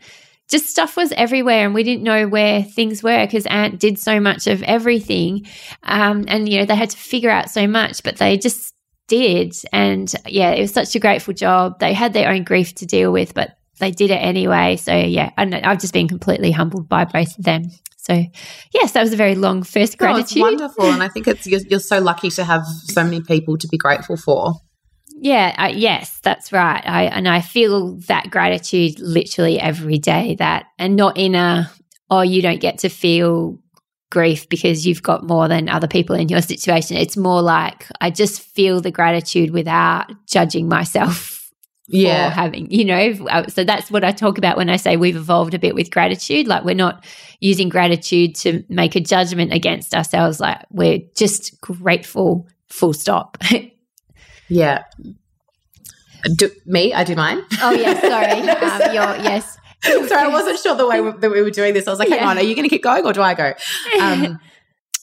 just 0.49 0.67
stuff 0.67 0.97
was 0.97 1.11
everywhere 1.11 1.65
and 1.65 1.75
we 1.75 1.83
didn't 1.83 2.03
know 2.03 2.27
where 2.27 2.63
things 2.63 3.03
were 3.03 3.25
because 3.25 3.45
Ant 3.45 3.79
did 3.79 3.99
so 3.99 4.19
much 4.19 4.47
of 4.47 4.63
everything. 4.63 5.45
Um, 5.83 6.25
and, 6.27 6.49
you 6.49 6.59
know, 6.59 6.65
they 6.65 6.75
had 6.75 6.89
to 6.89 6.97
figure 6.97 7.29
out 7.29 7.51
so 7.51 7.67
much, 7.67 8.01
but 8.03 8.17
they 8.17 8.37
just 8.37 8.73
did. 9.07 9.53
And 9.71 10.11
yeah, 10.25 10.51
it 10.51 10.61
was 10.61 10.73
such 10.73 10.95
a 10.95 10.99
grateful 10.99 11.35
job. 11.35 11.79
They 11.79 11.93
had 11.93 12.13
their 12.13 12.29
own 12.29 12.43
grief 12.43 12.73
to 12.75 12.87
deal 12.87 13.11
with, 13.11 13.35
but 13.35 13.57
they 13.79 13.91
did 13.91 14.09
it 14.09 14.15
anyway. 14.15 14.77
So 14.77 14.95
yeah, 14.95 15.31
I 15.37 15.45
have 15.63 15.79
just 15.79 15.93
been 15.93 16.07
completely 16.07 16.51
humbled 16.51 16.89
by 16.89 17.05
both 17.05 17.37
of 17.37 17.45
them. 17.45 17.65
So, 18.09 18.25
yes, 18.73 18.93
that 18.93 19.01
was 19.01 19.13
a 19.13 19.17
very 19.17 19.35
long 19.35 19.61
first 19.61 19.97
gratitude. 19.99 20.37
No, 20.37 20.43
wonderful, 20.43 20.85
and 20.91 21.03
I 21.03 21.09
think 21.09 21.27
it's 21.27 21.45
you're, 21.45 21.61
you're, 21.69 21.79
so 21.79 21.99
lucky 21.99 22.31
to 22.31 22.43
have 22.43 22.65
so 22.65 23.03
many 23.03 23.21
people 23.21 23.55
to 23.57 23.67
be 23.67 23.77
grateful 23.77 24.17
for. 24.17 24.53
Yeah, 25.21 25.53
uh, 25.57 25.71
yes, 25.73 26.19
that's 26.23 26.51
right. 26.51 26.81
I 26.85 27.03
and 27.03 27.27
I 27.27 27.41
feel 27.41 27.97
that 28.07 28.31
gratitude 28.31 28.99
literally 28.99 29.59
every 29.59 29.99
day. 29.99 30.35
That 30.39 30.65
and 30.79 30.95
not 30.95 31.17
in 31.17 31.35
a 31.35 31.71
oh 32.09 32.21
you 32.21 32.41
don't 32.41 32.61
get 32.61 32.79
to 32.79 32.89
feel 32.89 33.59
grief 34.09 34.49
because 34.49 34.87
you've 34.87 35.03
got 35.03 35.23
more 35.23 35.47
than 35.47 35.69
other 35.69 35.87
people 35.87 36.15
in 36.15 36.29
your 36.29 36.41
situation. 36.53 36.97
It's 36.97 37.17
more 37.17 37.43
like 37.43 37.85
I 38.01 38.09
just 38.09 38.41
feel 38.41 38.81
the 38.81 38.91
gratitude 38.91 39.51
without 39.51 40.11
judging 40.25 40.67
myself 40.67 41.38
yeah. 41.89 42.29
having, 42.29 42.69
you 42.71 42.85
know. 42.85 43.15
Uh, 43.29 43.47
so 43.47 43.63
that's 43.63 43.89
what 43.89 44.03
I 44.03 44.11
talk 44.11 44.37
about 44.37 44.57
when 44.57 44.69
I 44.69 44.77
say 44.77 44.97
we've 44.97 45.15
evolved 45.15 45.53
a 45.53 45.59
bit 45.59 45.75
with 45.75 45.91
gratitude. 45.91 46.47
Like 46.47 46.63
we're 46.63 46.75
not 46.75 47.05
using 47.39 47.69
gratitude 47.69 48.35
to 48.35 48.63
make 48.69 48.95
a 48.95 48.99
judgment 48.99 49.53
against 49.53 49.95
ourselves. 49.95 50.39
Like 50.39 50.65
we're 50.69 50.99
just 51.15 51.59
grateful, 51.61 52.47
full 52.67 52.93
stop. 52.93 53.37
yeah. 54.49 54.83
Do, 56.35 56.49
me? 56.65 56.93
I 56.93 57.03
do 57.03 57.15
mine. 57.15 57.43
Oh 57.61 57.71
yeah, 57.71 57.99
sorry. 57.99 58.27
um, 58.49 58.93
your, 58.93 59.23
yes. 59.23 59.57
sorry, 59.83 60.25
I 60.25 60.27
wasn't 60.27 60.59
sure 60.59 60.75
the 60.75 60.87
way 60.87 61.01
we, 61.01 61.11
that 61.11 61.31
we 61.31 61.41
were 61.41 61.49
doing 61.49 61.73
this. 61.73 61.87
I 61.87 61.91
was 61.91 61.99
like, 61.99 62.09
hang 62.09 62.19
yeah. 62.19 62.29
on, 62.29 62.37
are 62.37 62.43
you 62.43 62.55
going 62.55 62.67
to 62.67 62.69
keep 62.69 62.83
going 62.83 63.05
or 63.05 63.13
do 63.13 63.21
I 63.21 63.33
go? 63.33 63.53
Um, 63.99 64.39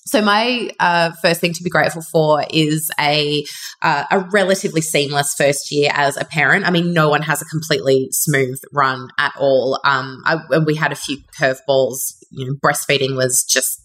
so 0.07 0.23
my 0.23 0.71
uh, 0.79 1.13
first 1.21 1.41
thing 1.41 1.53
to 1.53 1.63
be 1.63 1.71
grateful 1.71 2.03
for 2.03 2.45
is 2.51 2.91
a 2.99 3.45
uh, 3.83 4.05
a 4.11 4.21
relatively 4.33 4.81
seamless 4.81 5.35
first 5.35 5.71
year 5.73 5.91
as 5.93 6.17
a 6.17 6.25
parent. 6.25 6.67
I 6.67 6.71
mean, 6.71 6.93
no 6.93 7.09
one 7.09 7.23
has 7.23 7.43
a 7.43 7.45
completely 7.45 8.09
smooth 8.13 8.61
run 8.73 9.09
at 9.19 9.33
all. 9.39 9.81
Um, 9.85 10.23
I, 10.25 10.59
we 10.59 10.77
had 10.77 10.93
a 10.93 10.97
few 10.97 11.19
curveballs. 11.39 12.15
You 12.31 12.47
know, 12.47 12.55
breastfeeding 12.55 13.17
was 13.17 13.45
just 13.49 13.81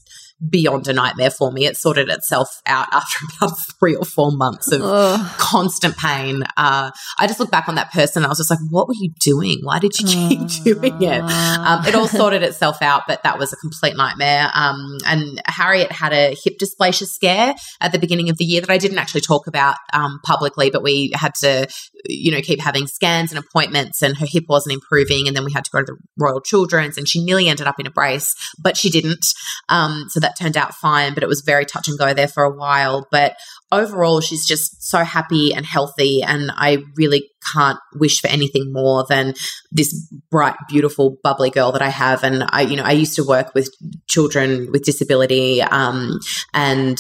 beyond 0.50 0.88
a 0.88 0.94
nightmare 0.94 1.30
for 1.30 1.52
me. 1.52 1.66
It 1.66 1.78
sorted 1.78 2.10
itself 2.10 2.48
out 2.66 2.88
after 2.92 3.26
about 3.38 3.56
three 3.80 3.96
or 3.96 4.06
four 4.06 4.32
months 4.32 4.72
of 4.72 4.82
Ugh. 4.84 5.32
constant 5.38 5.98
pain. 5.98 6.44
Uh, 6.58 6.92
I 7.20 7.28
just 7.28 7.40
look 7.40 7.52
back 7.52 7.68
on 7.68 7.76
that 7.76 7.92
person. 7.92 8.26
I 8.26 8.28
was 8.28 8.38
just 8.38 8.50
like, 8.50 8.60
what 8.70 8.88
were 8.88 8.96
you 9.00 9.12
doing? 9.20 9.60
Why 9.64 9.80
did 9.80 9.98
you 10.00 10.08
keep 10.08 10.48
doing 10.64 11.02
it? 11.02 11.22
Um, 11.22 11.86
it 11.86 11.96
all 11.96 12.08
sorted 12.08 12.44
itself 12.44 12.82
out, 12.82 13.04
but 13.08 13.24
that 13.24 13.38
was 13.38 13.54
a 13.54 13.58
complete 13.58 13.96
nightmare. 13.96 14.50
Um, 14.54 14.98
and 15.06 15.42
Harriet 15.46 15.92
had 15.92 16.14
a 16.14 16.36
hip 16.44 16.56
dysplasia 16.62 17.06
scare 17.06 17.54
at 17.80 17.92
the 17.92 18.00
beginning 18.00 18.30
of 18.30 18.38
the 18.38 18.46
year 18.46 18.62
that 18.62 18.70
I 18.70 18.78
didn't 18.78 18.98
actually 18.98 19.22
talk 19.22 19.48
about 19.48 19.76
um, 19.94 20.20
publicly, 20.26 20.70
but 20.70 20.84
we 20.84 21.12
had 21.14 21.36
to, 21.36 21.68
you 22.06 22.32
know, 22.32 22.42
keep 22.42 22.60
having 22.60 22.88
scans 22.88 23.32
and 23.32 23.44
appointments, 23.44 24.02
and 24.02 24.18
her 24.18 24.26
hip 24.28 24.46
wasn't 24.48 24.74
improving. 24.74 25.28
And 25.28 25.36
then 25.36 25.46
we 25.46 25.52
had 25.52 25.66
to 25.66 25.72
go 25.72 25.80
to 25.80 25.86
the 25.86 25.98
Royal 26.18 26.42
Children's, 26.42 26.98
and 26.98 27.08
she 27.08 27.24
nearly 27.24 27.48
ended 27.48 27.68
up 27.68 27.80
in 27.80 27.88
a 27.88 27.92
brace, 27.92 28.34
but 28.62 28.78
she 28.78 28.90
didn't. 28.90 29.26
Um, 29.70 30.06
so 30.10 30.20
that 30.20 30.31
that 30.32 30.44
turned 30.44 30.58
out 30.58 30.74
fine, 30.74 31.14
but 31.14 31.24
it 31.24 31.30
was 31.30 31.42
very 31.42 31.66
touch 31.66 31.88
and 31.88 31.98
go 31.98 32.14
there 32.14 32.28
for 32.28 32.44
a 32.44 32.56
while. 32.56 33.08
But 33.12 33.36
overall, 33.72 34.22
she's 34.22 34.46
just 34.46 34.84
so 34.84 35.04
happy 35.04 35.54
and 35.54 35.66
healthy. 35.66 36.22
And 36.24 36.52
I 36.54 36.80
really 36.96 37.30
can't 37.54 37.80
wish 37.96 38.22
for 38.22 38.28
anything 38.28 38.72
more 38.72 39.06
than 39.08 39.34
this 39.72 39.94
bright, 40.30 40.56
beautiful, 40.70 41.18
bubbly 41.24 41.50
girl 41.50 41.72
that 41.72 41.82
I 41.82 41.90
have. 41.90 42.24
And 42.24 42.44
I, 42.50 42.62
you 42.62 42.76
know, 42.76 42.84
I 42.84 42.92
used 42.92 43.16
to 43.16 43.24
work 43.24 43.54
with 43.54 43.70
children 44.08 44.72
with 44.72 44.84
disability. 44.84 45.62
Um, 45.62 46.20
and 46.54 46.98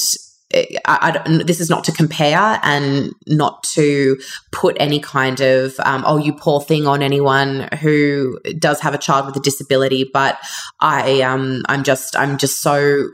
I, 0.53 1.21
I, 1.25 1.43
this 1.43 1.59
is 1.59 1.69
not 1.69 1.83
to 1.85 1.91
compare 1.91 2.59
and 2.63 3.13
not 3.27 3.63
to 3.75 4.17
put 4.51 4.75
any 4.79 4.99
kind 4.99 5.39
of 5.39 5.79
um, 5.79 6.03
oh 6.05 6.17
you 6.17 6.33
poor 6.33 6.59
thing 6.61 6.87
on 6.87 7.01
anyone 7.01 7.69
who 7.79 8.39
does 8.59 8.81
have 8.81 8.93
a 8.93 8.97
child 8.97 9.25
with 9.25 9.35
a 9.37 9.39
disability 9.39 10.09
but 10.11 10.37
I 10.79 11.21
um 11.21 11.63
I'm 11.67 11.83
just 11.83 12.17
I'm 12.17 12.37
just 12.37 12.61
so 12.61 13.07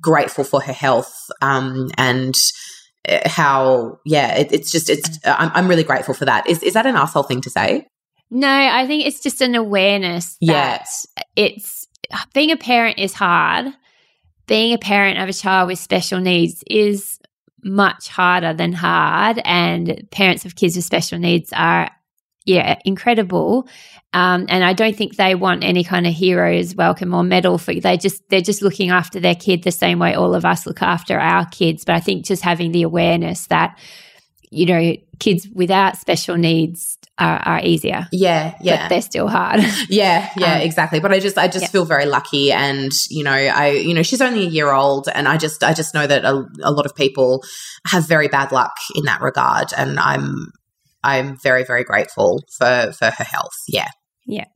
grateful 0.00 0.44
for 0.44 0.60
her 0.60 0.72
health 0.72 1.14
um, 1.42 1.88
and 1.96 2.34
uh, 3.08 3.26
how 3.26 3.98
yeah 4.04 4.36
it, 4.36 4.52
it's 4.52 4.70
just 4.70 4.90
it's 4.90 5.18
I'm, 5.24 5.50
I'm 5.54 5.68
really 5.68 5.84
grateful 5.84 6.14
for 6.14 6.26
that. 6.26 6.46
Is 6.48 6.62
is 6.62 6.74
that 6.74 6.86
an 6.86 6.96
asshole 6.96 7.24
thing 7.24 7.40
to 7.42 7.50
say? 7.50 7.86
No 8.32 8.48
i 8.48 8.86
think 8.86 9.06
it's 9.06 9.20
just 9.20 9.40
an 9.40 9.56
awareness 9.56 10.36
that 10.40 10.86
yeah. 11.16 11.22
it's 11.34 11.88
being 12.34 12.50
a 12.50 12.56
parent 12.56 12.98
is 12.98 13.14
hard. 13.14 13.66
Being 14.46 14.72
a 14.72 14.78
parent 14.78 15.18
of 15.18 15.28
a 15.28 15.32
child 15.32 15.68
with 15.68 15.78
special 15.78 16.20
needs 16.20 16.64
is 16.66 17.18
much 17.62 18.08
harder 18.08 18.54
than 18.54 18.72
hard 18.72 19.40
and 19.44 20.08
parents 20.10 20.44
of 20.44 20.56
kids 20.56 20.76
with 20.76 20.84
special 20.84 21.18
needs 21.18 21.52
are 21.52 21.90
yeah, 22.50 22.80
incredible. 22.84 23.68
Um, 24.12 24.46
and 24.48 24.64
I 24.64 24.72
don't 24.72 24.96
think 24.96 25.14
they 25.14 25.36
want 25.36 25.62
any 25.62 25.84
kind 25.84 26.04
of 26.04 26.12
heroes 26.12 26.74
welcome 26.74 27.14
or 27.14 27.22
medal 27.22 27.58
for 27.58 27.72
they 27.72 27.96
just 27.96 28.28
they're 28.28 28.40
just 28.40 28.60
looking 28.60 28.90
after 28.90 29.20
their 29.20 29.36
kid 29.36 29.62
the 29.62 29.70
same 29.70 30.00
way 30.00 30.14
all 30.14 30.34
of 30.34 30.44
us 30.44 30.66
look 30.66 30.82
after 30.82 31.16
our 31.18 31.46
kids. 31.46 31.84
But 31.84 31.94
I 31.94 32.00
think 32.00 32.26
just 32.26 32.42
having 32.42 32.72
the 32.72 32.82
awareness 32.82 33.46
that 33.46 33.78
you 34.50 34.66
know 34.66 34.96
kids 35.20 35.46
without 35.54 35.96
special 35.96 36.36
needs 36.36 36.98
are, 37.18 37.38
are 37.38 37.60
easier. 37.62 38.08
Yeah, 38.10 38.56
yeah, 38.60 38.82
but 38.82 38.88
they're 38.88 39.02
still 39.02 39.28
hard. 39.28 39.60
yeah, 39.88 40.28
yeah, 40.36 40.56
um, 40.56 40.60
exactly. 40.62 40.98
But 40.98 41.12
I 41.12 41.20
just 41.20 41.38
I 41.38 41.46
just 41.46 41.66
yeah. 41.66 41.68
feel 41.68 41.84
very 41.84 42.06
lucky, 42.06 42.50
and 42.50 42.90
you 43.10 43.22
know 43.22 43.30
I 43.30 43.70
you 43.70 43.94
know 43.94 44.02
she's 44.02 44.20
only 44.20 44.42
a 44.42 44.50
year 44.50 44.72
old, 44.72 45.08
and 45.14 45.28
I 45.28 45.36
just 45.36 45.62
I 45.62 45.72
just 45.72 45.94
know 45.94 46.08
that 46.08 46.24
a, 46.24 46.44
a 46.64 46.72
lot 46.72 46.84
of 46.84 46.96
people 46.96 47.44
have 47.86 48.08
very 48.08 48.26
bad 48.26 48.50
luck 48.50 48.74
in 48.96 49.04
that 49.04 49.20
regard, 49.20 49.68
and 49.76 50.00
I'm 50.00 50.50
I'm 51.02 51.36
very, 51.42 51.64
very 51.64 51.84
grateful 51.84 52.42
for 52.58 52.92
for 52.92 53.06
her 53.06 53.24
health. 53.24 53.56
Yeah. 53.68 53.88
Yeah. 54.26 54.46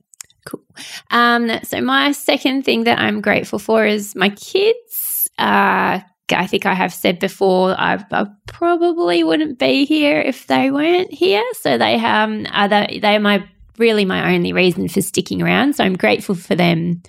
Cool. 0.45 0.63
Um, 1.09 1.49
so 1.63 1.81
my 1.81 2.11
second 2.11 2.63
thing 2.63 2.83
that 2.83 2.99
I'm 2.99 3.21
grateful 3.21 3.59
for 3.59 3.85
is 3.85 4.15
my 4.15 4.29
kids. 4.29 5.27
Uh, 5.39 5.99
I 6.31 6.47
think 6.47 6.65
I 6.65 6.73
have 6.73 6.93
said 6.93 7.19
before, 7.19 7.75
I, 7.79 8.03
I, 8.11 8.25
probably 8.47 9.23
wouldn't 9.23 9.59
be 9.59 9.85
here 9.85 10.19
if 10.19 10.47
they 10.47 10.71
weren't 10.71 11.13
here. 11.13 11.43
So 11.53 11.77
they 11.77 11.95
um 11.95 12.47
are 12.51 12.67
the, 12.67 12.99
they 13.01 13.15
are 13.15 13.19
my 13.19 13.47
really 13.77 14.05
my 14.05 14.33
only 14.33 14.53
reason 14.53 14.87
for 14.87 15.01
sticking 15.01 15.41
around. 15.41 15.75
So 15.75 15.83
I'm 15.83 15.97
grateful 15.97 16.35
for 16.35 16.55
them 16.55 17.01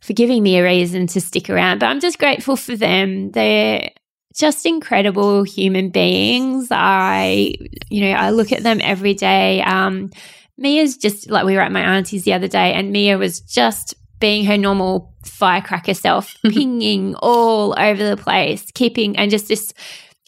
for 0.00 0.12
giving 0.12 0.42
me 0.42 0.58
a 0.58 0.64
reason 0.64 1.06
to 1.08 1.20
stick 1.20 1.48
around. 1.48 1.78
But 1.78 1.86
I'm 1.86 2.00
just 2.00 2.18
grateful 2.18 2.56
for 2.56 2.76
them. 2.76 3.30
They're 3.30 3.90
just 4.34 4.66
incredible 4.66 5.42
human 5.42 5.90
beings. 5.90 6.68
I, 6.70 7.54
you 7.88 8.00
know, 8.02 8.12
I 8.12 8.30
look 8.30 8.52
at 8.52 8.62
them 8.62 8.80
every 8.82 9.14
day. 9.14 9.62
Um, 9.62 10.10
Mia's 10.56 10.96
just 10.96 11.30
like 11.30 11.44
we 11.44 11.54
were 11.54 11.60
at 11.60 11.72
my 11.72 11.96
auntie's 11.96 12.24
the 12.24 12.32
other 12.32 12.48
day, 12.48 12.72
and 12.72 12.92
Mia 12.92 13.18
was 13.18 13.40
just 13.40 13.94
being 14.20 14.44
her 14.44 14.56
normal 14.56 15.12
firecracker 15.24 15.94
self, 15.94 16.36
pinging 16.42 17.14
all 17.16 17.74
over 17.78 18.08
the 18.08 18.16
place, 18.16 18.70
keeping 18.72 19.16
and 19.16 19.30
just 19.30 19.48
this 19.48 19.72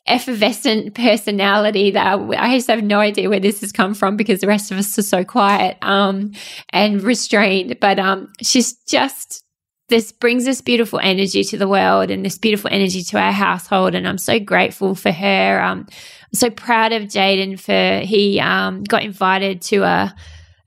effervescent 0.07 0.95
personality 0.95 1.91
that 1.91 2.19
I 2.39 2.57
just 2.57 2.69
have 2.69 2.83
no 2.83 3.01
idea 3.01 3.29
where 3.29 3.41
this 3.41 3.61
has 3.61 3.73
come 3.73 3.93
from 3.95 4.17
because 4.17 4.41
the 4.41 4.47
rest 4.47 4.71
of 4.71 4.79
us 4.79 4.97
are 4.99 5.03
so 5.03 5.25
quiet 5.25 5.79
um, 5.83 6.33
and 6.71 7.03
restrained. 7.03 7.79
But 7.81 7.99
um, 7.99 8.33
she's 8.43 8.75
just 8.85 9.45
this 9.89 10.11
brings 10.13 10.45
this 10.45 10.61
beautiful 10.61 10.99
energy 11.01 11.45
to 11.45 11.57
the 11.57 11.69
world 11.69 12.11
and 12.11 12.25
this 12.25 12.39
beautiful 12.39 12.71
energy 12.73 13.03
to 13.03 13.19
our 13.19 13.33
household. 13.33 13.95
And 13.95 14.07
I'm 14.07 14.19
so 14.19 14.41
grateful 14.41 14.95
for 14.95 15.13
her. 15.13 15.61
Um, 15.61 15.87
I'm 15.89 16.35
so 16.35 16.51
proud 16.51 16.93
of 16.93 17.05
Jaden 17.05 17.59
for 17.59 18.05
he 18.05 18.41
um, 18.41 18.83
got 18.85 19.03
invited 19.05 19.63
to 19.63 19.83
a 19.85 20.15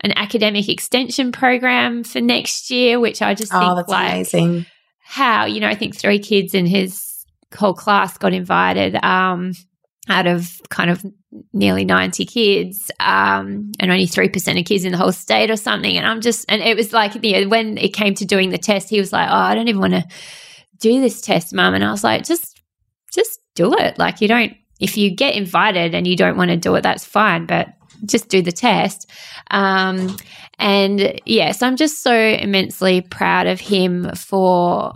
an 0.02 0.14
academic 0.16 0.70
extension 0.70 1.34
program 1.34 2.06
for 2.06 2.22
next 2.22 2.72
year, 2.72 3.02
which 3.02 3.22
I 3.22 3.34
just 3.34 3.54
oh, 3.54 3.60
think 3.60 3.76
that's 3.76 3.90
like 3.90 4.12
amazing. 4.14 4.66
How 5.04 5.46
you 5.46 5.60
know, 5.60 5.68
I 5.68 5.76
think 5.76 5.98
three 5.98 6.20
kids 6.20 6.54
in 6.54 6.66
his 6.66 7.26
whole 7.54 7.74
class 7.74 8.18
got 8.18 8.34
invited. 8.34 8.96
Um, 9.04 9.54
out 10.10 10.28
of 10.28 10.60
kind 10.70 10.90
of 10.90 11.06
nearly 11.54 11.86
90 11.86 12.26
kids 12.26 12.92
um, 13.00 13.72
and 13.80 13.92
only 13.92 14.08
3% 14.08 14.60
of 14.60 14.66
kids 14.66 14.84
in 14.84 14.92
the 14.92 14.98
whole 14.98 15.12
state 15.12 15.52
or 15.52 15.56
something. 15.56 15.96
And 15.96 16.06
I'm 16.06 16.22
just, 16.22 16.46
and 16.50 16.62
it 16.62 16.76
was 16.76 16.92
like, 16.92 17.24
you 17.24 17.42
know, 17.42 17.48
when 17.48 17.78
it 17.78 17.94
came 17.94 18.16
to 18.16 18.26
doing 18.26 18.50
the 18.50 18.58
test, 18.58 18.90
he 18.90 19.00
was 19.00 19.14
like, 19.14 19.30
oh, 19.30 19.34
I 19.34 19.56
don't 19.56 19.68
even 19.68 19.82
want 19.82 19.94
to 19.94 20.06
do 20.80 21.00
this 21.00 21.22
test, 21.22 21.54
mum. 21.54 21.76
And 21.76 21.84
I 21.84 21.92
was 21.92 22.04
like, 22.04 22.26
just, 22.26 22.60
just 23.12 23.40
do 23.54 23.74
it. 23.74 24.00
Like, 24.00 24.22
you 24.22 24.28
don't, 24.28 24.54
if 24.80 24.98
you 24.98 25.16
get 25.16 25.36
invited 25.36 25.94
and 25.94 26.08
you 26.08 26.16
don't 26.16 26.38
want 26.38 26.50
to 26.52 26.58
do 26.58 26.74
it, 26.76 26.82
that's 26.82 27.06
fine. 27.06 27.46
But 27.46 27.70
just 28.06 28.30
do 28.30 28.42
the 28.42 28.52
test. 28.52 29.10
Um, 29.52 30.18
and 30.58 31.20
yes, 31.26 31.62
I'm 31.62 31.76
just 31.76 32.02
so 32.02 32.14
immensely 32.16 33.02
proud 33.02 33.48
of 33.48 33.60
him 33.60 34.12
for 34.16 34.94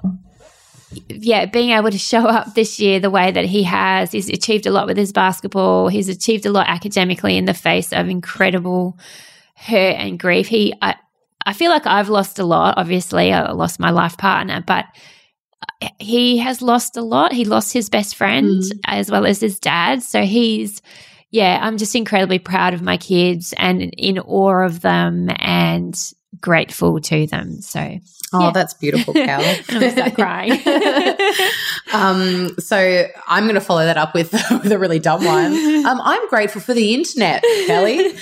yeah, 1.09 1.45
being 1.45 1.71
able 1.71 1.91
to 1.91 1.97
show 1.97 2.25
up 2.25 2.53
this 2.53 2.79
year 2.79 2.99
the 2.99 3.09
way 3.09 3.31
that 3.31 3.45
he 3.45 3.63
has, 3.63 4.11
he's 4.11 4.29
achieved 4.29 4.65
a 4.65 4.71
lot 4.71 4.87
with 4.87 4.97
his 4.97 5.11
basketball. 5.11 5.87
He's 5.87 6.09
achieved 6.09 6.45
a 6.45 6.51
lot 6.51 6.67
academically 6.67 7.37
in 7.37 7.45
the 7.45 7.53
face 7.53 7.91
of 7.93 8.09
incredible 8.09 8.97
hurt 9.55 9.95
and 9.97 10.19
grief. 10.19 10.47
He, 10.47 10.73
I, 10.81 10.95
I 11.45 11.53
feel 11.53 11.71
like 11.71 11.85
I've 11.85 12.09
lost 12.09 12.39
a 12.39 12.45
lot. 12.45 12.77
Obviously, 12.77 13.33
I 13.33 13.51
lost 13.51 13.79
my 13.79 13.91
life 13.91 14.17
partner, 14.17 14.63
but 14.65 14.85
he 15.99 16.37
has 16.37 16.61
lost 16.61 16.97
a 16.97 17.01
lot. 17.01 17.33
He 17.33 17.45
lost 17.45 17.73
his 17.73 17.89
best 17.89 18.15
friend 18.15 18.61
mm. 18.61 18.79
as 18.85 19.11
well 19.11 19.25
as 19.25 19.39
his 19.39 19.59
dad. 19.59 20.03
So 20.03 20.23
he's, 20.23 20.81
yeah, 21.31 21.59
I'm 21.61 21.77
just 21.77 21.95
incredibly 21.95 22.39
proud 22.39 22.73
of 22.73 22.81
my 22.81 22.97
kids 22.97 23.53
and 23.57 23.81
in 23.81 24.19
awe 24.19 24.65
of 24.65 24.81
them 24.81 25.29
and 25.37 25.97
grateful 26.39 26.99
to 26.99 27.27
them. 27.27 27.61
So, 27.61 27.99
oh, 28.33 28.45
yeah. 28.45 28.51
that's 28.51 28.73
beautiful, 28.73 29.13
Kel. 29.13 29.41
I'm 29.69 29.91
start 29.91 30.15
crying. 30.15 30.51
um, 31.93 32.55
so 32.59 33.07
I'm 33.27 33.43
going 33.43 33.55
to 33.55 33.61
follow 33.61 33.85
that 33.85 33.97
up 33.97 34.13
with, 34.13 34.31
with 34.63 34.71
a 34.71 34.79
really 34.79 34.99
dumb 34.99 35.23
one. 35.23 35.53
Um, 35.85 36.01
I'm 36.03 36.27
grateful 36.29 36.61
for 36.61 36.73
the 36.73 36.93
internet, 36.93 37.43
Kelly. 37.67 38.13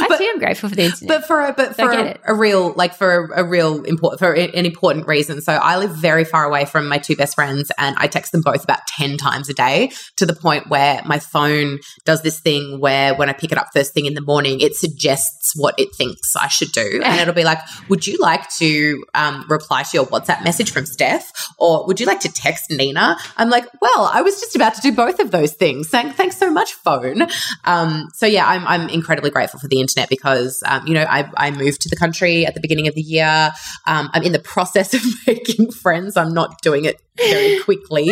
I 0.00 0.06
but, 0.08 0.18
too 0.18 0.24
am 0.24 0.38
grateful 0.38 0.68
for 0.68 0.74
the 0.74 0.84
internet. 0.84 1.08
But 1.08 1.26
for 1.26 1.40
a, 1.40 1.52
but 1.52 1.76
for 1.76 1.90
a, 1.90 2.18
a, 2.26 2.34
real, 2.34 2.72
like 2.74 2.94
for 2.94 3.30
a, 3.34 3.44
real 3.44 3.82
important, 3.84 4.18
for 4.18 4.32
an 4.32 4.66
important 4.66 5.06
reason. 5.06 5.40
So 5.40 5.52
I 5.52 5.78
live 5.78 5.94
very 5.94 6.24
far 6.24 6.44
away 6.44 6.64
from 6.64 6.88
my 6.88 6.98
two 6.98 7.16
best 7.16 7.34
friends 7.34 7.70
and 7.78 7.96
I 7.98 8.06
text 8.06 8.32
them 8.32 8.42
both 8.42 8.64
about 8.64 8.86
10 8.86 9.16
times 9.16 9.48
a 9.48 9.54
day 9.54 9.90
to 10.16 10.26
the 10.26 10.34
point 10.34 10.68
where 10.68 11.02
my 11.04 11.18
phone 11.18 11.78
does 12.04 12.22
this 12.22 12.40
thing 12.40 12.80
where 12.80 13.14
when 13.14 13.28
I 13.28 13.32
pick 13.32 13.52
it 13.52 13.58
up 13.58 13.68
first 13.72 13.94
thing 13.94 14.06
in 14.06 14.14
the 14.14 14.20
morning, 14.20 14.60
it 14.60 14.74
suggests 14.74 15.52
what 15.56 15.78
it 15.78 15.94
thinks 15.94 16.34
I 16.36 16.48
should 16.48 16.72
do. 16.72 17.00
And 17.04 17.20
it'll 17.20 17.34
be 17.34 17.44
like, 17.44 17.58
would 17.88 18.06
you 18.06 18.18
like 18.18 18.48
to 18.56 19.04
um, 19.14 19.44
reply 19.48 19.82
to 19.82 19.96
your 19.96 20.06
WhatsApp 20.06 20.42
message 20.44 20.70
from 20.70 20.86
Steph? 20.86 21.30
Or 21.58 21.86
would 21.86 22.00
you 22.00 22.06
like 22.06 22.20
to 22.20 22.32
text 22.32 22.70
Nina? 22.70 23.16
I'm 23.36 23.50
like, 23.50 23.66
well, 23.80 24.10
I 24.12 24.22
was 24.22 24.40
just 24.40 24.56
about 24.56 24.74
to 24.74 24.80
do 24.80 24.92
both 24.92 25.20
of 25.20 25.30
those 25.30 25.52
things. 25.52 25.88
Thanks 25.88 26.36
so 26.36 26.50
much, 26.50 26.72
phone. 26.72 27.26
Um, 27.64 28.08
so 28.14 28.26
yeah, 28.26 28.46
I'm, 28.46 28.66
I'm 28.66 28.88
incredibly 28.88 29.30
grateful 29.30 29.60
for 29.60 29.68
the 29.68 29.73
internet 29.80 30.08
because, 30.08 30.62
um, 30.66 30.86
you 30.86 30.94
know, 30.94 31.06
I, 31.08 31.30
I 31.36 31.50
moved 31.50 31.82
to 31.82 31.88
the 31.88 31.96
country 31.96 32.46
at 32.46 32.54
the 32.54 32.60
beginning 32.60 32.88
of 32.88 32.94
the 32.94 33.02
year. 33.02 33.50
Um, 33.86 34.10
I'm 34.12 34.22
in 34.22 34.32
the 34.32 34.38
process 34.38 34.94
of 34.94 35.02
making 35.26 35.72
friends. 35.72 36.16
I'm 36.16 36.34
not 36.34 36.60
doing 36.62 36.84
it 36.84 37.00
very 37.16 37.60
quickly. 37.64 38.10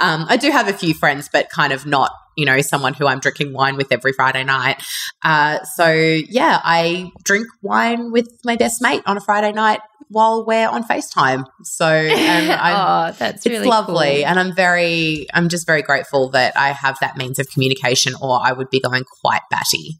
Um, 0.00 0.26
I 0.28 0.36
do 0.36 0.50
have 0.50 0.68
a 0.68 0.72
few 0.72 0.94
friends, 0.94 1.28
but 1.32 1.50
kind 1.50 1.72
of 1.72 1.86
not 1.86 2.12
you 2.36 2.44
know, 2.44 2.60
someone 2.62 2.94
who 2.94 3.06
I'm 3.06 3.20
drinking 3.20 3.52
wine 3.52 3.76
with 3.76 3.92
every 3.92 4.12
Friday 4.12 4.42
night. 4.42 4.82
Uh, 5.22 5.62
so 5.62 5.92
yeah, 5.92 6.60
I 6.64 7.12
drink 7.22 7.46
wine 7.62 8.10
with 8.10 8.28
my 8.44 8.56
best 8.56 8.82
mate 8.82 9.02
on 9.06 9.16
a 9.16 9.20
Friday 9.20 9.52
night 9.52 9.80
while 10.08 10.44
we're 10.44 10.68
on 10.68 10.84
FaceTime. 10.84 11.44
So 11.62 11.86
oh, 11.88 13.14
that's 13.18 13.46
it's 13.46 13.66
lovely, 13.66 14.16
cool. 14.16 14.26
and 14.26 14.38
I'm 14.38 14.54
very, 14.54 15.26
I'm 15.34 15.48
just 15.48 15.66
very 15.66 15.82
grateful 15.82 16.30
that 16.30 16.56
I 16.56 16.72
have 16.72 16.98
that 17.00 17.16
means 17.16 17.38
of 17.38 17.48
communication, 17.48 18.14
or 18.20 18.40
I 18.42 18.52
would 18.52 18.70
be 18.70 18.80
going 18.80 19.04
quite 19.20 19.42
batty. 19.50 19.98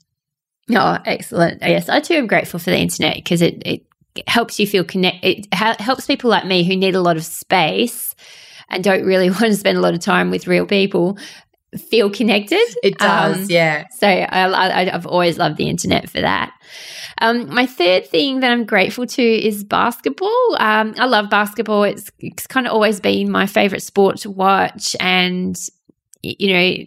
Oh, 0.71 0.99
excellent! 1.05 1.63
Yes, 1.63 1.89
I 1.89 2.01
too 2.01 2.15
am 2.15 2.27
grateful 2.27 2.59
for 2.59 2.71
the 2.71 2.79
internet 2.79 3.17
because 3.17 3.43
it, 3.43 3.63
it 3.67 3.83
helps 4.27 4.59
you 4.59 4.67
feel 4.67 4.85
connect. 4.85 5.25
It 5.25 5.47
ha- 5.53 5.77
helps 5.79 6.07
people 6.07 6.31
like 6.31 6.47
me 6.47 6.65
who 6.65 6.77
need 6.77 6.95
a 6.95 7.01
lot 7.01 7.17
of 7.17 7.25
space 7.25 8.15
and 8.71 8.83
don't 8.83 9.05
really 9.05 9.31
want 9.31 9.45
to 9.45 9.57
spend 9.57 9.79
a 9.79 9.81
lot 9.81 9.95
of 9.95 10.01
time 10.01 10.31
with 10.31 10.47
real 10.47 10.67
people 10.67 11.19
feel 11.77 12.11
connected. 12.11 12.65
It 12.83 12.99
does, 12.99 13.43
um, 13.43 13.47
yeah. 13.49 13.87
So 13.91 14.07
I, 14.07 14.85
have 14.85 15.07
always 15.07 15.39
loved 15.39 15.57
the 15.57 15.69
internet 15.69 16.09
for 16.09 16.21
that. 16.21 16.53
Um, 17.19 17.53
my 17.53 17.67
third 17.67 18.07
thing 18.07 18.41
that 18.41 18.51
I'm 18.51 18.65
grateful 18.65 19.07
to 19.07 19.23
is 19.23 19.65
basketball. 19.65 20.57
Um, 20.59 20.95
I 20.99 21.07
love 21.07 21.31
basketball. 21.31 21.85
It's, 21.85 22.11
it's 22.19 22.47
kind 22.47 22.67
of 22.67 22.73
always 22.73 23.01
been 23.01 23.31
my 23.31 23.47
favorite 23.47 23.83
sport 23.83 24.19
to 24.19 24.31
watch, 24.31 24.97
and 25.01 25.57
you 26.23 26.53
know, 26.53 26.85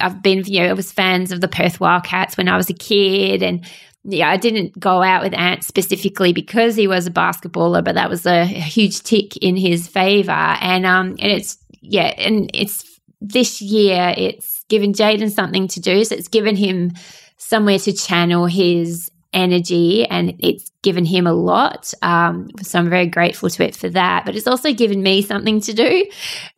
I've 0.00 0.22
been 0.22 0.44
you 0.46 0.60
know 0.60 0.68
I 0.68 0.72
was 0.72 0.92
fans 0.92 1.32
of 1.32 1.40
the 1.40 1.48
Perth 1.48 1.80
Wildcats 1.80 2.36
when 2.36 2.48
I 2.48 2.56
was 2.56 2.70
a 2.70 2.74
kid, 2.74 3.42
and 3.42 3.64
yeah, 4.04 4.30
I 4.30 4.36
didn't 4.36 4.78
go 4.78 5.02
out 5.02 5.22
with 5.22 5.34
Ant 5.34 5.62
specifically 5.64 6.32
because 6.32 6.74
he 6.74 6.86
was 6.86 7.06
a 7.06 7.10
basketballer, 7.10 7.84
but 7.84 7.96
that 7.96 8.08
was 8.08 8.24
a, 8.24 8.44
huge 8.44 9.02
tick 9.02 9.36
in 9.38 9.56
his 9.56 9.88
favor, 9.88 10.30
and 10.30 10.86
um, 10.86 11.10
and 11.18 11.32
it's 11.32 11.58
yeah, 11.80 12.14
and 12.18 12.50
it's 12.54 13.00
this 13.20 13.60
year 13.60 14.14
it's 14.16 14.64
given 14.68 14.92
Jaden 14.92 15.30
something 15.30 15.68
to 15.68 15.80
do. 15.80 16.04
So 16.04 16.14
it's 16.14 16.28
given 16.28 16.56
him 16.56 16.92
somewhere 17.36 17.78
to 17.80 17.92
channel 17.92 18.46
his 18.46 19.10
energy 19.32 20.04
and 20.06 20.34
it's 20.40 20.70
given 20.82 21.04
him 21.04 21.26
a 21.26 21.32
lot. 21.32 21.92
Um, 22.02 22.48
so 22.62 22.78
I'm 22.78 22.90
very 22.90 23.06
grateful 23.06 23.48
to 23.50 23.64
it 23.64 23.76
for 23.76 23.88
that. 23.90 24.24
But 24.24 24.34
it's 24.34 24.46
also 24.46 24.72
given 24.72 25.02
me 25.02 25.22
something 25.22 25.60
to 25.60 25.72
do. 25.72 26.06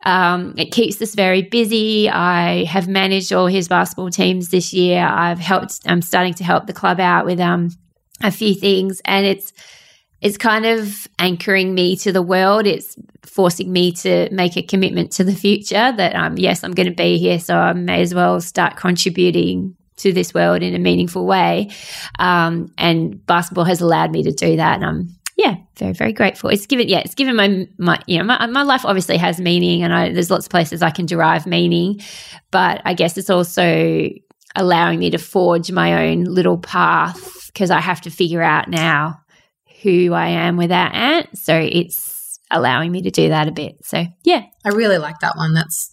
Um, 0.05 0.55
it 0.57 0.71
keeps 0.71 1.01
us 1.01 1.13
very 1.13 1.43
busy. 1.43 2.09
I 2.09 2.63
have 2.65 2.87
managed 2.87 3.31
all 3.31 3.47
his 3.47 3.67
basketball 3.67 4.09
teams 4.09 4.49
this 4.49 4.73
year. 4.73 5.05
I've 5.05 5.39
helped, 5.39 5.81
I'm 5.85 6.01
starting 6.01 6.33
to 6.35 6.43
help 6.43 6.67
the 6.67 6.73
club 6.73 6.99
out 6.99 7.25
with 7.25 7.39
um, 7.39 7.69
a 8.21 8.31
few 8.31 8.55
things 8.55 9.01
and 9.05 9.25
it's, 9.25 9.53
it's 10.21 10.37
kind 10.37 10.65
of 10.65 11.05
anchoring 11.19 11.75
me 11.75 11.97
to 11.97 12.13
the 12.13 12.21
world. 12.21 12.65
It's 12.65 12.95
forcing 13.23 13.71
me 13.71 13.91
to 13.91 14.29
make 14.31 14.55
a 14.55 14.63
commitment 14.63 15.11
to 15.13 15.23
the 15.23 15.35
future 15.35 15.91
that, 15.91 16.15
um, 16.15 16.37
yes, 16.37 16.63
I'm 16.63 16.71
going 16.71 16.87
to 16.87 16.95
be 16.95 17.17
here. 17.17 17.39
So 17.39 17.57
I 17.57 17.73
may 17.73 18.01
as 18.01 18.15
well 18.15 18.39
start 18.39 18.77
contributing 18.77 19.75
to 19.97 20.13
this 20.13 20.33
world 20.33 20.63
in 20.63 20.75
a 20.75 20.79
meaningful 20.79 21.25
way. 21.25 21.69
Um, 22.19 22.73
and 22.77 23.25
basketball 23.25 23.65
has 23.65 23.81
allowed 23.81 24.11
me 24.11 24.23
to 24.23 24.31
do 24.31 24.55
that. 24.57 24.75
And 24.75 24.85
I'm, 24.85 25.15
yeah, 25.37 25.55
very, 25.77 25.93
very 25.93 26.13
grateful. 26.13 26.49
It's 26.49 26.65
given, 26.65 26.87
yeah, 26.87 26.99
it's 26.99 27.15
given 27.15 27.35
my, 27.35 27.67
my, 27.77 27.99
you 28.07 28.17
know, 28.17 28.23
my, 28.23 28.45
my 28.47 28.63
life 28.63 28.85
obviously 28.85 29.17
has 29.17 29.39
meaning 29.39 29.83
and 29.83 29.93
I, 29.93 30.11
there's 30.11 30.31
lots 30.31 30.45
of 30.45 30.51
places 30.51 30.81
I 30.81 30.91
can 30.91 31.05
derive 31.05 31.45
meaning, 31.45 32.01
but 32.51 32.81
I 32.85 32.93
guess 32.93 33.17
it's 33.17 33.29
also 33.29 34.09
allowing 34.55 34.99
me 34.99 35.09
to 35.09 35.17
forge 35.17 35.71
my 35.71 36.09
own 36.09 36.25
little 36.25 36.57
path 36.57 37.47
because 37.47 37.71
I 37.71 37.79
have 37.79 38.01
to 38.01 38.09
figure 38.09 38.41
out 38.41 38.67
now 38.67 39.21
who 39.81 40.13
I 40.13 40.27
am 40.27 40.57
without 40.57 40.93
Ant. 40.93 41.37
So 41.37 41.55
it's 41.55 42.39
allowing 42.51 42.91
me 42.91 43.01
to 43.01 43.11
do 43.11 43.29
that 43.29 43.47
a 43.47 43.51
bit. 43.51 43.83
So 43.83 44.05
yeah. 44.23 44.43
I 44.63 44.69
really 44.69 44.97
like 44.97 45.19
that 45.19 45.35
one. 45.35 45.53
That's 45.53 45.92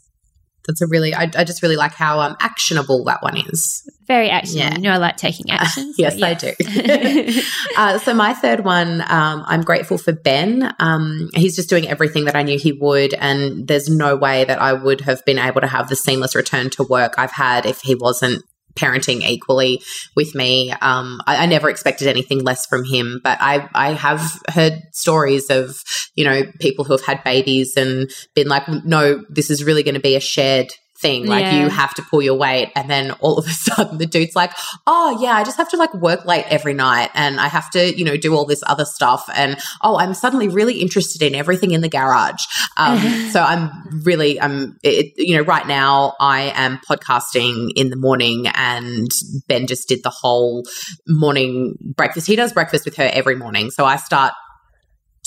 that's 0.71 0.81
a 0.81 0.87
really 0.87 1.15
I, 1.15 1.31
I 1.37 1.45
just 1.45 1.63
really 1.63 1.77
like 1.77 1.93
how 1.93 2.21
um 2.21 2.37
actionable 2.41 3.05
that 3.05 3.23
one 3.23 3.37
is. 3.37 3.83
Very 4.07 4.31
actionable. 4.31 4.71
Yeah. 4.71 4.77
You 4.77 4.83
know 4.83 4.93
I 4.93 4.97
like 4.97 5.17
taking 5.17 5.51
action. 5.51 5.93
yes, 5.99 6.17
yes, 6.17 6.23
I 6.23 6.35
do. 6.35 7.43
uh, 7.77 7.99
so 7.99 8.15
my 8.15 8.35
third 8.35 8.65
one, 8.65 9.03
um, 9.03 9.45
I'm 9.47 9.63
grateful 9.63 9.99
for 9.99 10.13
Ben. 10.13 10.75
Um, 10.79 11.29
he's 11.35 11.57
just 11.57 11.69
doing 11.69 11.89
everything 11.89 12.25
that 12.25 12.37
I 12.37 12.43
knew 12.43 12.59
he 12.59 12.73
would, 12.73 13.15
and 13.15 13.67
there's 13.67 13.89
no 13.89 14.17
way 14.17 14.45
that 14.45 14.61
I 14.61 14.73
would 14.73 15.03
have 15.03 15.25
been 15.25 15.39
able 15.39 15.61
to 15.61 15.67
have 15.67 15.89
the 15.89 15.97
seamless 15.97 16.35
return 16.35 16.71
to 16.71 16.85
work 16.85 17.15
I've 17.19 17.33
had 17.33 17.67
if 17.67 17.81
he 17.81 17.95
wasn't 17.95 18.45
parenting 18.75 19.23
equally 19.23 19.83
with 20.17 20.35
me. 20.35 20.73
Um, 20.81 21.21
I, 21.27 21.45
I, 21.45 21.47
never 21.47 21.69
expected 21.69 22.09
anything 22.09 22.43
less 22.43 22.67
from 22.67 22.85
him, 22.85 23.21
but 23.23 23.39
I, 23.41 23.69
I 23.75 23.93
have 23.93 24.23
heard 24.49 24.81
stories 24.93 25.51
of, 25.51 25.83
you 26.15 26.25
know, 26.25 26.43
people 26.61 26.85
who 26.85 26.93
have 26.93 27.05
had 27.05 27.25
babies 27.25 27.77
and 27.77 28.11
been 28.35 28.49
like, 28.49 28.69
no, 28.85 29.25
this 29.29 29.51
is 29.51 29.65
really 29.65 29.83
going 29.83 29.95
to 29.95 30.01
be 30.01 30.17
a 30.17 30.21
shared 30.21 30.73
thing. 31.01 31.27
Like 31.27 31.43
yeah. 31.43 31.63
you 31.63 31.69
have 31.69 31.95
to 31.95 32.03
pull 32.03 32.23
your 32.23 32.37
weight. 32.37 32.71
And 32.77 32.89
then 32.89 33.13
all 33.21 33.39
of 33.39 33.47
a 33.47 33.51
sudden 33.67 33.99
the 33.99 34.07
dude's 34.07 34.37
like, 34.37 34.53
oh, 34.87 35.19
yeah, 35.21 35.33
I 35.33 35.45
just 35.45 35.57
have 35.57 35.69
to 35.71 35.77
like 35.77 35.93
work 35.95 36.25
late 36.25 36.45
every 36.49 36.75
night 36.75 37.11
and 37.15 37.41
I 37.41 37.49
have 37.49 37.71
to, 37.71 37.97
you 37.97 38.05
know, 38.05 38.17
do 38.17 38.35
all 38.35 38.45
this 38.45 38.63
other 38.67 38.85
stuff. 38.85 39.29
And 39.35 39.59
oh, 39.83 39.99
I'm 39.99 40.15
suddenly 40.15 40.49
really 40.49 40.81
interested 40.81 41.23
in 41.23 41.35
everything 41.35 41.73
in 41.73 41.81
the 41.81 41.89
garage. 41.89 42.45
Um, 42.77 42.99
so 43.31 43.43
I'm 43.43 44.03
really, 44.05 44.41
I'm, 44.41 44.79
it, 44.83 45.15
you 45.17 45.37
know, 45.37 45.43
right 45.43 45.67
now 45.67 46.15
I 46.21 46.53
am 46.55 46.79
podcasting 46.79 47.71
in 47.77 47.91
the 47.91 47.97
morning 47.97 48.47
and 48.55 49.09
Ben 49.49 49.67
just 49.67 49.89
did 49.89 50.03
the 50.03 50.11
whole 50.11 50.65
morning 51.07 51.77
breakfast. 51.81 52.27
He 52.27 52.37
does 52.37 52.53
breakfast 52.53 52.85
with 52.85 52.97
her 52.97 53.11
every 53.13 53.37
morning. 53.37 53.71
So 53.71 53.85
I 53.85 53.97
start 53.97 54.33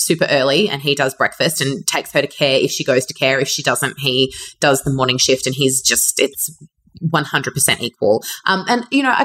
super 0.04 0.26
early 0.30 0.68
and 0.68 0.82
he 0.82 0.94
does 0.94 1.14
breakfast 1.14 1.60
and 1.60 1.86
takes 1.86 2.12
her 2.12 2.20
to 2.20 2.26
care 2.26 2.58
if 2.58 2.70
she 2.70 2.84
goes 2.84 3.06
to 3.06 3.14
care. 3.14 3.40
If 3.40 3.48
she 3.48 3.62
doesn't, 3.62 3.98
he 3.98 4.32
does 4.60 4.82
the 4.82 4.92
morning 4.92 5.18
shift 5.18 5.46
and 5.46 5.54
he's 5.54 5.80
just, 5.80 6.20
it's 6.20 6.56
100% 7.02 7.80
equal. 7.80 8.22
Um, 8.46 8.64
and, 8.68 8.86
you 8.90 9.02
know, 9.02 9.10
I, 9.10 9.24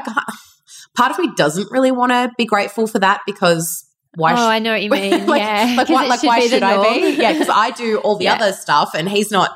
part 0.96 1.12
of 1.12 1.20
me 1.20 1.32
doesn't 1.36 1.72
really 1.72 1.92
want 1.92 2.12
to 2.12 2.32
be 2.38 2.46
grateful 2.46 2.88
for 2.88 3.00
that 3.00 3.22
because 3.26 3.86
why? 4.16 4.34
Oh, 4.34 4.36
sh- 4.36 4.40
I 4.40 4.60
know 4.60 4.72
what 4.72 4.82
you 4.82 4.90
mean. 4.92 5.28
like, 5.28 5.42
yeah, 5.42 5.76
like, 5.78 5.90
why, 5.90 6.08
like, 6.08 6.24
why 6.24 6.48
should 6.48 6.64
I 6.64 6.94
be? 6.94 7.12
Yeah, 7.12 7.34
because 7.34 7.50
I 7.50 7.72
do 7.72 8.00
all 8.00 8.16
the 8.16 8.24
yeah. 8.26 8.36
other 8.36 8.54
stuff, 8.54 8.92
and 8.96 9.08
he's 9.08 9.32
not 9.32 9.52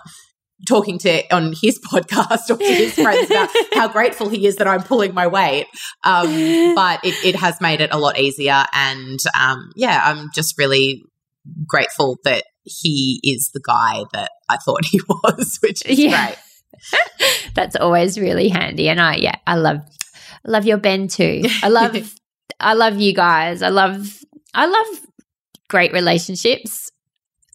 talking 0.68 0.98
to 1.00 1.36
on 1.36 1.54
his 1.62 1.80
podcast 1.92 2.50
or 2.50 2.58
to 2.58 2.64
his 2.64 2.94
friends 2.94 3.30
about 3.30 3.50
how 3.74 3.88
grateful 3.88 4.30
he 4.30 4.48
is 4.48 4.58
that 4.58 4.68
I'm 4.68 4.84
pulling 4.84 5.14
my 5.14 5.28
weight. 5.28 5.68
Um, 6.04 6.76
but 6.76 7.04
it, 7.04 7.16
it, 7.26 7.36
has 7.36 7.60
made 7.60 7.82
it 7.82 7.94
a 7.94 7.98
lot 7.98 8.18
easier. 8.18 8.64
And 8.74 9.20
um, 9.38 9.72
yeah, 9.76 10.02
I'm 10.06 10.30
just 10.34 10.58
really 10.58 11.04
grateful 11.68 12.18
that 12.24 12.44
he 12.64 13.20
is 13.24 13.52
the 13.54 13.62
guy 13.66 14.04
that 14.14 14.32
I 14.50 14.58
thought 14.58 14.86
he 14.92 15.00
was, 15.08 15.60
which 15.62 15.86
is 15.86 16.00
yeah. 16.00 16.28
great. 16.28 16.38
That's 17.56 17.76
always 17.76 18.20
really 18.20 18.50
handy. 18.50 18.90
And 18.90 19.00
I, 19.00 19.16
yeah, 19.16 19.36
I 19.48 19.56
love, 19.56 19.82
love 20.46 20.66
your 20.66 20.78
Ben 20.78 21.08
too. 21.08 21.44
I 21.62 21.68
love, 21.70 22.14
I 22.60 22.74
love 22.74 23.00
you 23.00 23.14
guys. 23.14 23.62
I 23.62 23.70
love, 23.70 24.20
I 24.54 24.66
love 24.66 25.00
great 25.70 25.94
relationships 25.94 26.92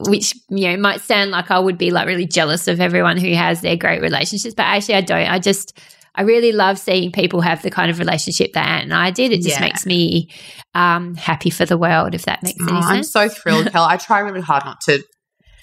which 0.01 0.35
you 0.49 0.69
know 0.69 0.77
might 0.77 1.01
sound 1.01 1.31
like 1.33 1.51
I 1.51 1.59
would 1.59 1.77
be 1.77 1.91
like 1.91 2.07
really 2.07 2.27
jealous 2.27 2.69
of 2.69 2.81
everyone 2.81 3.17
who 3.17 3.35
has 3.35 3.61
their 3.61 3.77
great 3.77 4.01
relationships, 4.01 4.55
but 4.55 4.63
actually 4.63 4.95
I 4.95 5.01
don't. 5.01 5.27
I 5.29 5.39
just 5.39 5.79
I 6.19 6.23
really 6.23 6.51
love 6.51 6.81
seeing 6.81 7.13
people 7.13 7.41
have 7.43 7.63
the 7.63 7.71
kind 7.71 7.93
of 7.93 8.01
relationship 8.01 8.53
that 8.55 8.67
Ant 8.67 8.85
and 8.85 8.93
I 8.95 9.13
did. 9.13 9.31
It 9.31 9.37
just 9.37 9.51
yeah. 9.51 9.61
makes 9.61 9.87
me 9.87 10.31
um, 10.75 11.15
happy 11.15 11.49
for 11.49 11.65
the 11.65 11.79
world, 11.79 12.13
if 12.13 12.25
that 12.25 12.43
makes 12.43 12.61
any 12.61 12.77
oh, 12.77 12.81
sense. 12.81 13.15
I'm 13.15 13.29
so 13.29 13.29
thrilled, 13.29 13.67
Kel. 13.73 13.85
I 13.85 13.99
try 13.99 14.19
really 14.19 14.41
hard 14.41 14.65
not 14.65 14.81
to 14.83 15.05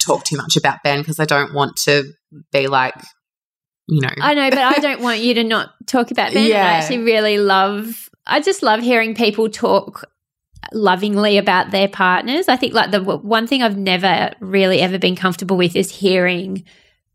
talk 0.00 0.24
too 0.24 0.38
much 0.38 0.56
about 0.56 0.78
Ben 0.82 1.00
because 1.00 1.20
I 1.20 1.26
don't 1.26 1.52
want 1.52 1.76
to 1.84 2.04
be 2.52 2.68
like 2.68 2.94
you 3.86 4.00
know. 4.00 4.08
I 4.18 4.32
know, 4.32 4.48
but 4.48 4.58
I 4.58 4.74
don't 4.80 5.02
want 5.02 5.20
you 5.20 5.34
to 5.34 5.44
not 5.44 5.74
talk 5.86 6.10
about 6.10 6.32
Ben. 6.32 6.48
Yeah. 6.48 6.64
I 6.64 6.72
actually 6.78 6.98
really 6.98 7.36
love. 7.36 8.08
I 8.26 8.40
just 8.40 8.62
love 8.62 8.80
hearing 8.80 9.14
people 9.14 9.50
talk 9.50 10.08
lovingly 10.72 11.36
about 11.36 11.70
their 11.70 11.88
partners. 11.88 12.48
I 12.48 12.56
think 12.56 12.72
like 12.72 12.92
the 12.92 13.02
one 13.02 13.46
thing 13.46 13.62
I've 13.62 13.76
never 13.76 14.32
really 14.40 14.80
ever 14.80 14.98
been 14.98 15.16
comfortable 15.16 15.58
with 15.58 15.76
is 15.76 15.90
hearing 15.90 16.64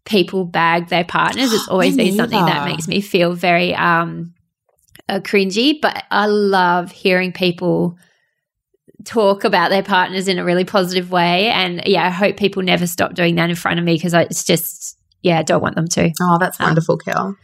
people 0.06 0.46
bag 0.46 0.88
their 0.88 1.04
partners. 1.04 1.54
It's 1.54 1.68
always 1.70 1.96
been 1.96 2.16
something 2.16 2.46
that 2.46 2.66
makes 2.66 2.88
me 2.88 3.02
feel 3.02 3.34
very 3.34 3.74
um 3.76 4.34
uh, 5.10 5.20
cringy, 5.20 5.80
but 5.82 6.04
I 6.10 6.26
love 6.26 6.92
hearing 6.92 7.34
people 7.34 7.98
talk 9.04 9.44
about 9.44 9.70
their 9.70 9.84
partners 9.84 10.28
in 10.28 10.40
a 10.40 10.46
really 10.46 10.64
positive 10.64 11.12
way. 11.12 11.50
And 11.50 11.84
yeah, 11.86 12.06
I 12.06 12.10
hope 12.10 12.38
people 12.38 12.64
never 12.64 12.88
stop 12.88 13.14
doing 13.14 13.36
that 13.36 13.50
in 13.50 13.56
front 13.56 13.80
of 13.80 13.86
me 13.86 13.96
because 13.96 14.14
it's 14.14 14.44
just, 14.44 14.98
yeah, 15.22 15.40
I 15.40 15.44
don't 15.44 15.62
want 15.62 15.76
them 15.76 15.88
to. 15.90 16.12
Oh, 16.22 16.38
that's 16.40 16.60
um, 16.60 16.68
wonderful, 16.68 16.98
Kel. 16.98 17.36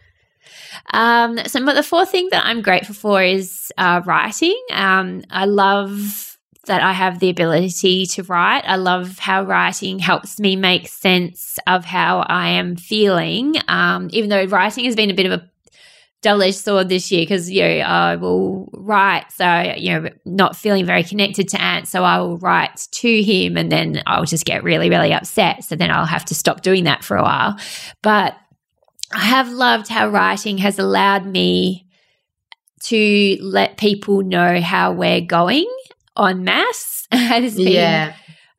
Um, 0.94 1.40
so, 1.46 1.64
but 1.66 1.74
the 1.74 1.84
fourth 1.84 2.12
thing 2.12 2.30
that 2.32 2.46
I'm 2.46 2.62
grateful 2.62 2.96
for 2.96 3.22
is 3.22 3.72
uh, 3.78 4.02
writing. 4.06 4.58
Um, 4.72 5.24
I 5.30 5.46
love 5.46 6.27
that 6.68 6.82
I 6.82 6.94
have 6.94 7.20
the 7.20 7.30
ability 7.30 8.06
to 8.08 8.24
write. 8.24 8.64
I 8.66 8.76
love 8.76 9.20
how 9.20 9.44
writing 9.44 10.00
helps 10.00 10.40
me 10.40 10.56
make 10.56 10.88
sense 10.88 11.58
of 11.66 11.84
how 11.84 12.20
I 12.20 12.50
am 12.50 12.76
feeling. 12.76 13.56
Um, 13.68 14.10
even 14.12 14.30
though 14.30 14.46
writing 14.46 14.86
has 14.86 14.96
been 14.96 15.10
a 15.10 15.16
bit 15.16 15.26
of 15.26 15.32
a 15.34 15.50
double 16.22 16.44
edged 16.44 16.58
sword 16.58 16.90
this 16.90 17.12
year 17.12 17.22
because 17.22 17.50
you 17.50 17.62
know 17.62 17.68
I 17.68 18.16
will 18.16 18.70
write 18.74 19.32
so 19.32 19.74
you 19.78 19.94
know 19.94 20.10
not 20.26 20.56
feeling 20.56 20.86
very 20.86 21.04
connected 21.04 21.48
to 21.50 21.62
Ant 21.62 21.88
so 21.88 22.04
I 22.04 22.20
will 22.20 22.40
write 22.40 22.88
to 22.92 23.24
him 23.24 23.56
and 23.56 23.72
then 23.72 24.02
I'll 24.08 24.26
just 24.26 24.44
get 24.44 24.64
really 24.64 24.90
really 24.90 25.14
upset 25.14 25.64
so 25.64 25.76
then 25.76 25.92
I'll 25.92 26.08
have 26.08 26.26
to 26.26 26.36
stop 26.36 26.62
doing 26.62 26.86
that 26.86 27.04
for 27.04 27.18
a 27.18 27.22
while 27.22 27.58
but 28.02 28.36
I 29.14 29.26
have 29.26 29.50
loved 29.50 29.88
how 29.90 30.10
writing 30.10 30.58
has 30.58 30.80
allowed 30.80 31.26
me 31.26 31.88
to 32.86 33.38
let 33.42 33.78
people 33.78 34.24
know 34.24 34.60
how 34.60 34.94
we're 34.94 35.22
going 35.22 35.68
on 36.18 36.44
mass 36.44 37.08
has 37.12 37.56
been 37.56 37.68
yeah. 37.68 38.14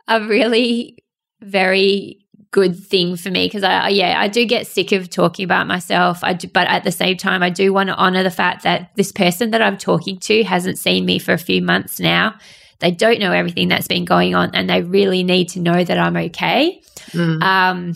a 0.07 0.27
really 0.27 0.97
very 1.41 2.19
good 2.51 2.79
thing 2.79 3.17
for 3.17 3.31
me 3.31 3.47
because 3.47 3.63
I 3.63 3.89
yeah 3.91 4.19
I 4.19 4.29
do 4.29 4.47
get 4.47 4.67
sick 4.67 4.93
of 4.93 5.11
talking 5.11 5.45
about 5.45 5.67
myself. 5.67 6.25
I 6.25 6.33
do, 6.33 6.49
but 6.49 6.67
at 6.69 6.85
the 6.85 6.93
same 6.93 7.17
time 7.17 7.43
I 7.43 7.51
do 7.51 7.73
want 7.73 7.89
to 7.89 7.95
honor 7.97 8.23
the 8.23 8.31
fact 8.31 8.63
that 8.63 8.91
this 8.97 9.13
person 9.13 9.51
that 9.51 9.61
I'm 9.61 9.77
talking 9.77 10.19
to 10.21 10.43
hasn't 10.45 10.79
seen 10.79 11.05
me 11.05 11.19
for 11.19 11.33
a 11.33 11.39
few 11.39 11.61
months 11.61 12.01
now. 12.01 12.37
They 12.81 12.93
don't 12.93 13.19
know 13.19 13.33
everything 13.33 13.69
that's 13.69 13.89
been 13.89 14.05
going 14.05 14.35
on 14.35 14.55
and 14.55 14.71
they 14.71 14.83
really 14.83 15.25
need 15.25 15.49
to 15.51 15.61
know 15.61 15.85
that 15.85 15.99
I'm 15.99 16.17
okay. 16.17 16.81
Mm. 17.11 17.43
um 17.43 17.95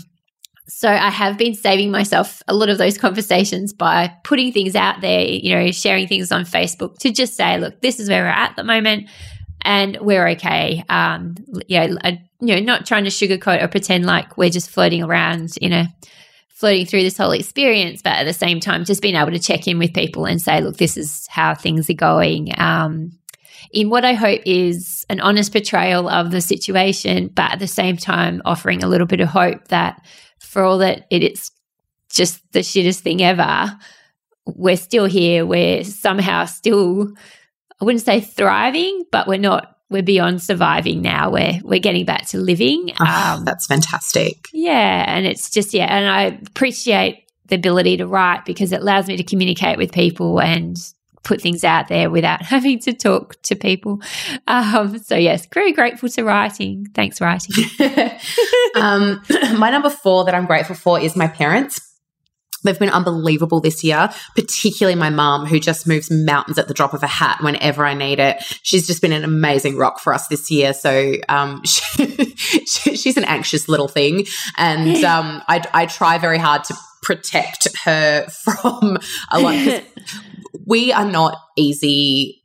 so 0.68 0.88
I 0.88 1.10
have 1.10 1.36
been 1.36 1.54
saving 1.54 1.90
myself 1.90 2.42
a 2.48 2.54
lot 2.54 2.70
of 2.70 2.78
those 2.78 2.96
conversations 2.96 3.72
by 3.72 4.10
putting 4.24 4.52
things 4.52 4.74
out 4.74 5.00
there, 5.00 5.22
you 5.22 5.54
know, 5.54 5.70
sharing 5.70 6.08
things 6.08 6.32
on 6.32 6.44
Facebook 6.44 6.98
to 6.98 7.12
just 7.12 7.34
say, 7.34 7.58
look, 7.58 7.80
this 7.82 8.00
is 8.00 8.08
where 8.08 8.22
we're 8.22 8.28
at 8.28 8.56
the 8.56 8.64
moment 8.64 9.08
and 9.62 9.98
we're 10.00 10.28
okay. 10.30 10.84
Um, 10.88 11.36
yeah, 11.68 11.94
I, 12.04 12.22
you 12.40 12.54
know, 12.54 12.60
not 12.60 12.86
trying 12.86 13.04
to 13.04 13.10
sugarcoat 13.10 13.62
or 13.62 13.68
pretend 13.68 14.06
like 14.06 14.36
we're 14.36 14.50
just 14.50 14.70
floating 14.70 15.02
around, 15.02 15.56
you 15.60 15.68
know, 15.68 15.84
floating 16.48 16.86
through 16.86 17.02
this 17.02 17.16
whole 17.16 17.32
experience, 17.32 18.02
but 18.02 18.12
at 18.12 18.24
the 18.24 18.32
same 18.32 18.60
time, 18.60 18.84
just 18.84 19.02
being 19.02 19.16
able 19.16 19.32
to 19.32 19.38
check 19.38 19.66
in 19.66 19.78
with 19.78 19.94
people 19.94 20.26
and 20.26 20.40
say, 20.40 20.60
look, 20.60 20.76
this 20.76 20.96
is 20.96 21.26
how 21.28 21.54
things 21.54 21.90
are 21.90 21.94
going. 21.94 22.52
Um, 22.58 23.18
in 23.72 23.88
what 23.90 24.04
I 24.04 24.12
hope 24.12 24.42
is 24.44 25.06
an 25.08 25.20
honest 25.20 25.52
portrayal 25.52 26.08
of 26.08 26.30
the 26.30 26.40
situation, 26.40 27.28
but 27.28 27.52
at 27.52 27.58
the 27.58 27.66
same 27.66 27.96
time, 27.96 28.42
offering 28.44 28.82
a 28.82 28.88
little 28.88 29.06
bit 29.06 29.20
of 29.20 29.28
hope 29.28 29.68
that 29.68 30.04
for 30.38 30.62
all 30.62 30.78
that 30.78 31.06
it 31.10 31.22
is 31.22 31.50
just 32.10 32.40
the 32.52 32.60
shittest 32.60 33.00
thing 33.00 33.22
ever, 33.22 33.76
we're 34.44 34.76
still 34.76 35.06
here. 35.06 35.46
We're 35.46 35.84
somehow 35.84 36.44
still 36.44 37.12
I 37.82 37.84
wouldn't 37.84 38.04
say 38.04 38.20
thriving, 38.20 39.06
but 39.10 39.26
we're 39.26 39.38
not 39.38 39.76
we're 39.90 40.04
beyond 40.04 40.40
surviving 40.40 41.02
now. 41.02 41.32
We're 41.32 41.60
we're 41.64 41.80
getting 41.80 42.04
back 42.04 42.28
to 42.28 42.38
living. 42.38 42.92
Oh, 43.00 43.34
um, 43.38 43.44
that's 43.44 43.66
fantastic. 43.66 44.48
Yeah, 44.52 45.04
and 45.08 45.26
it's 45.26 45.50
just 45.50 45.74
yeah, 45.74 45.86
and 45.86 46.08
I 46.08 46.22
appreciate 46.46 47.28
the 47.46 47.56
ability 47.56 47.96
to 47.96 48.06
write 48.06 48.44
because 48.44 48.70
it 48.70 48.82
allows 48.82 49.08
me 49.08 49.16
to 49.16 49.24
communicate 49.24 49.78
with 49.78 49.90
people 49.90 50.40
and 50.40 50.78
put 51.24 51.40
things 51.40 51.64
out 51.64 51.88
there 51.88 52.08
without 52.08 52.42
having 52.54 52.78
to 52.80 52.92
talk 52.92 53.42
to 53.42 53.56
people. 53.56 54.00
Um, 54.46 54.98
so 54.98 55.16
yes, 55.16 55.46
very 55.52 55.72
grateful 55.72 56.08
to 56.10 56.22
writing. 56.22 56.86
Thanks, 56.94 57.20
writing. 57.20 57.64
um, 58.76 59.20
my 59.58 59.70
number 59.70 59.90
four 59.90 60.24
that 60.26 60.36
I'm 60.36 60.46
grateful 60.46 60.76
for 60.76 61.00
is 61.00 61.16
my 61.16 61.26
parents. 61.26 61.91
They've 62.64 62.78
been 62.78 62.90
unbelievable 62.90 63.60
this 63.60 63.82
year, 63.82 64.10
particularly 64.34 64.94
my 64.94 65.10
mum, 65.10 65.46
who 65.46 65.58
just 65.58 65.86
moves 65.86 66.10
mountains 66.10 66.58
at 66.58 66.68
the 66.68 66.74
drop 66.74 66.94
of 66.94 67.02
a 67.02 67.08
hat 67.08 67.38
whenever 67.42 67.84
I 67.84 67.94
need 67.94 68.20
it. 68.20 68.42
She's 68.62 68.86
just 68.86 69.02
been 69.02 69.12
an 69.12 69.24
amazing 69.24 69.76
rock 69.76 70.00
for 70.00 70.14
us 70.14 70.28
this 70.28 70.50
year. 70.50 70.72
So 70.72 71.14
um, 71.28 71.62
she, 71.64 72.96
she's 72.96 73.16
an 73.16 73.24
anxious 73.24 73.68
little 73.68 73.88
thing. 73.88 74.26
And 74.56 75.04
um, 75.04 75.42
I, 75.48 75.62
I 75.72 75.86
try 75.86 76.18
very 76.18 76.38
hard 76.38 76.64
to 76.64 76.74
protect 77.02 77.68
her 77.84 78.26
from 78.44 78.98
a 79.30 79.40
lot. 79.40 79.82
we 80.66 80.92
are 80.92 81.04
not 81.04 81.36
easy 81.56 82.38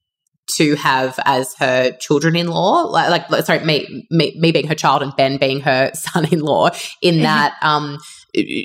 to 0.56 0.76
have 0.76 1.20
as 1.26 1.54
her 1.56 1.92
children-in-law 2.00 2.84
like, 2.84 3.30
like 3.30 3.46
sorry 3.46 3.64
me, 3.66 4.08
me, 4.10 4.34
me 4.40 4.54
being 4.54 4.66
her 4.66 4.76
child 4.76 5.04
and 5.04 5.14
ben 5.18 5.38
being 5.38 5.60
her 5.60 5.92
son-in-law 5.94 6.70
in 7.02 7.22
that 7.24 7.54
um 7.62 7.98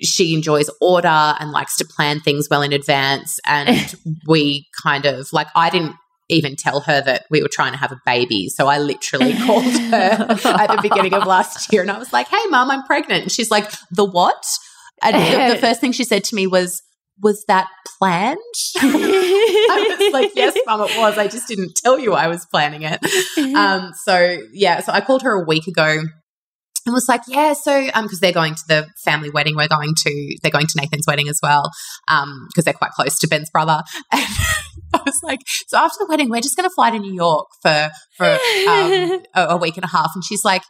she 0.03 0.35
enjoys 0.35 0.71
order 0.81 1.09
and 1.09 1.51
likes 1.51 1.77
to 1.77 1.85
plan 1.85 2.21
things 2.21 2.49
well 2.51 2.63
in 2.63 2.73
advance. 2.73 3.39
And 3.47 3.95
we 4.27 4.67
kind 4.83 5.07
of 5.07 5.33
like, 5.33 5.49
I 5.55 5.71
didn't 5.71 5.97
even 6.29 6.57
tell 6.57 6.81
her 6.81 7.01
that 7.03 7.27
we 7.31 7.43
were 7.43 7.49
trying 7.51 7.73
to 7.73 7.79
have 7.79 7.93
a 7.93 8.01
baby. 8.07 8.49
So 8.49 8.67
I 8.67 8.79
literally 8.79 9.35
called 9.47 9.65
her 9.65 10.29
at 10.45 10.69
the 10.69 10.79
beginning 10.83 11.15
of 11.15 11.27
last 11.27 11.73
year 11.73 11.83
and 11.83 11.91
I 11.91 11.99
was 11.99 12.13
like, 12.13 12.29
hey, 12.29 12.47
mom, 12.49 12.71
I'm 12.71 12.85
pregnant. 12.85 13.23
And 13.23 13.33
she's 13.33 13.51
like, 13.51 13.71
the 13.91 14.05
what? 14.05 14.45
And 15.03 15.17
the, 15.17 15.55
the 15.55 15.61
first 15.61 15.81
thing 15.81 15.93
she 15.93 16.05
said 16.05 16.25
to 16.25 16.37
me 16.37 16.47
was, 16.47 16.83
was 17.23 17.45
that 17.49 17.69
planned? 17.99 18.39
I 18.77 19.97
was 19.99 20.13
like, 20.13 20.33
yes, 20.35 20.57
mum, 20.67 20.81
it 20.81 20.97
was. 20.99 21.19
I 21.19 21.29
just 21.29 21.47
didn't 21.49 21.75
tell 21.77 21.99
you 21.99 22.15
I 22.15 22.29
was 22.29 22.47
planning 22.47 22.83
it. 22.83 23.01
Um, 23.55 23.93
so 24.05 24.39
yeah, 24.53 24.81
so 24.81 24.93
I 24.93 25.01
called 25.01 25.23
her 25.23 25.33
a 25.33 25.45
week 25.45 25.67
ago 25.67 26.03
and 26.85 26.93
was 26.93 27.09
like, 27.09 27.23
yeah, 27.29 27.53
so 27.53 27.89
um, 27.95 28.05
because 28.05 28.21
they're 28.21 28.33
going 28.33 28.55
to 28.55 28.63
the 28.69 28.87
family 29.05 29.31
wedding, 29.31 29.57
we're 29.57 29.69
going 29.69 29.95
to 29.97 30.37
they're 30.43 30.51
going 30.51 30.67
to 30.67 30.75
Nathan's 30.81 31.07
wedding 31.07 31.29
as 31.29 31.39
well, 31.43 31.71
um, 32.09 32.47
because 32.49 32.65
they're 32.65 32.75
quite 32.75 32.93
close 32.93 33.19
to 33.21 33.29
Ben's 33.29 33.51
brother. 33.51 33.83
And 34.95 35.01
I 35.01 35.03
was 35.07 35.21
like, 35.23 35.41
so 35.69 35.79
after 35.79 35.97
the 36.01 36.07
wedding, 36.07 36.29
we're 36.29 36.43
just 36.43 36.55
going 36.55 36.69
to 36.69 36.75
fly 36.75 36.91
to 36.91 36.99
New 36.99 37.15
York 37.15 37.49
for 37.63 37.91
for 38.19 38.27
um, 38.27 39.23
a, 39.35 39.47
a, 39.51 39.57
week 39.57 39.79
and 39.79 39.85
a 39.85 39.89
half. 39.89 40.11
And 40.15 40.23
she's 40.23 40.45
like, 40.45 40.63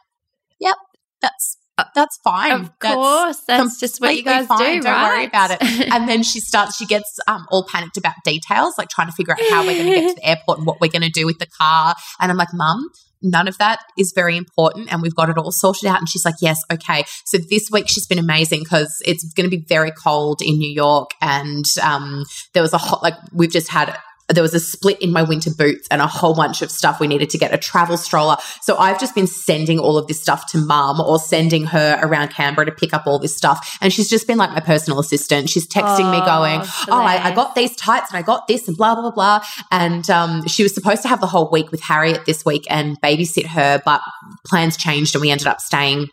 yep, 0.61 0.77
that's 1.21 1.57
uh, 1.79 1.85
that's 1.95 2.19
fine. 2.23 2.53
Of 2.53 2.79
course, 2.79 3.41
that's, 3.49 3.63
that's 3.63 3.81
just 3.81 4.01
what 4.01 4.15
you 4.15 4.23
guys 4.23 4.47
fine. 4.47 4.59
do. 4.59 4.83
Don't 4.83 4.93
right? 4.93 5.09
worry 5.09 5.25
about 5.25 5.51
it. 5.51 5.59
And 5.93 6.09
then 6.09 6.23
she 6.23 6.39
starts. 6.39 6.77
She 6.77 6.87
gets 6.87 7.19
um, 7.27 7.47
all 7.51 7.67
panicked 7.67 7.97
about 7.97 8.15
details, 8.25 8.75
like 8.79 8.89
trying 8.89 9.09
to 9.09 9.13
figure 9.13 9.33
out 9.33 9.41
how 9.51 9.67
we're 9.67 9.75
going 9.75 9.87
to 9.87 10.01
get 10.01 10.09
to 10.11 10.15
the 10.15 10.29
airport 10.29 10.59
and 10.59 10.67
what 10.67 10.81
we're 10.81 10.91
going 10.91 11.03
to 11.03 11.11
do 11.11 11.27
with 11.27 11.39
the 11.39 11.49
car. 11.59 11.95
And 12.21 12.31
I'm 12.31 12.37
like, 12.37 12.53
Mum, 12.53 12.89
none 13.23 13.49
of 13.49 13.59
that 13.59 13.81
is 13.99 14.13
very 14.15 14.37
important 14.37 14.93
and 14.93 15.03
we've 15.03 15.15
got 15.15 15.29
it 15.29 15.39
all 15.39 15.53
sorted 15.53 15.87
out. 15.87 15.99
And 15.99 16.09
she's 16.09 16.25
like, 16.25 16.37
yes, 16.41 16.59
okay. 16.73 17.05
So 17.25 17.39
this 17.39 17.71
week 17.71 17.89
she's 17.89 18.07
been 18.07 18.19
amazing 18.19 18.63
because 18.65 18.95
it's 19.05 19.25
going 19.33 19.49
to 19.49 19.57
be 19.57 19.65
very 19.69 19.91
cold 19.91 20.41
in 20.43 20.59
New 20.59 20.71
York. 20.71 21.11
And 21.21 21.65
um, 21.83 22.25
there 22.55 22.63
was 22.63 22.73
a 22.73 22.79
hot, 22.79 23.03
like, 23.03 23.15
we've 23.33 23.51
just 23.51 23.69
had 23.69 23.97
there 24.33 24.43
was 24.43 24.55
a 24.55 24.61
split 24.61 25.01
in 25.01 25.13
my 25.13 25.23
winter 25.23 25.51
boots 25.51 25.87
and 25.91 26.01
a 26.01 26.07
whole 26.07 26.35
bunch 26.35 26.63
of 26.63 26.71
stuff. 26.71 27.01
We 27.01 27.07
needed 27.07 27.31
to 27.31 27.39
get 27.39 27.53
a 27.53 27.59
travel 27.59 27.97
stroller. 27.97 28.37
So 28.61 28.77
I've 28.77 29.01
just 29.01 29.15
been 29.15 29.27
sending 29.27 29.79
all 29.79 29.99
of 29.99 30.07
this 30.07 30.21
stuff 30.21 30.51
to 30.53 30.59
mum 30.59 31.01
or 31.01 31.19
sending 31.19 31.65
her 31.67 31.99
around 32.03 32.29
Canberra 32.29 32.67
to 32.67 32.73
pick 32.73 32.93
up 32.95 33.07
all 33.07 33.19
this 33.19 33.37
stuff. 33.37 33.79
And 33.81 33.93
she's 33.93 34.09
just 34.09 34.27
been 34.27 34.39
like 34.39 34.51
my 34.51 34.61
personal 34.61 34.99
assistant. 35.01 35.51
She's 35.51 35.67
texting 35.67 36.07
oh, 36.07 36.13
me 36.13 36.19
going, 36.21 36.61
Oh, 36.89 37.03
I, 37.03 37.29
I, 37.29 37.35
got 37.35 37.55
these 37.55 37.75
tights 37.77 38.11
and 38.11 38.19
I 38.19 38.23
got 38.23 38.47
this 38.47 38.69
and 38.69 38.77
blah, 38.77 38.95
blah, 38.95 39.03
blah, 39.03 39.11
blah. 39.11 39.45
And 39.71 40.09
um, 40.11 40.47
she 40.47 40.63
was 40.63 40.75
supposed 40.75 41.03
to 41.03 41.09
have 41.09 41.21
the 41.21 41.27
whole 41.27 41.51
week 41.51 41.71
with 41.71 41.83
Harriet 41.83 42.27
this 42.27 42.45
week 42.45 42.67
and 42.71 43.01
babysit 43.01 43.47
her, 43.47 43.83
but 43.85 44.01
plans 44.47 44.77
changed 44.77 45.15
and 45.15 45.23
we 45.23 45.31
ended 45.31 45.47
up 45.47 45.61
staying 45.61 46.09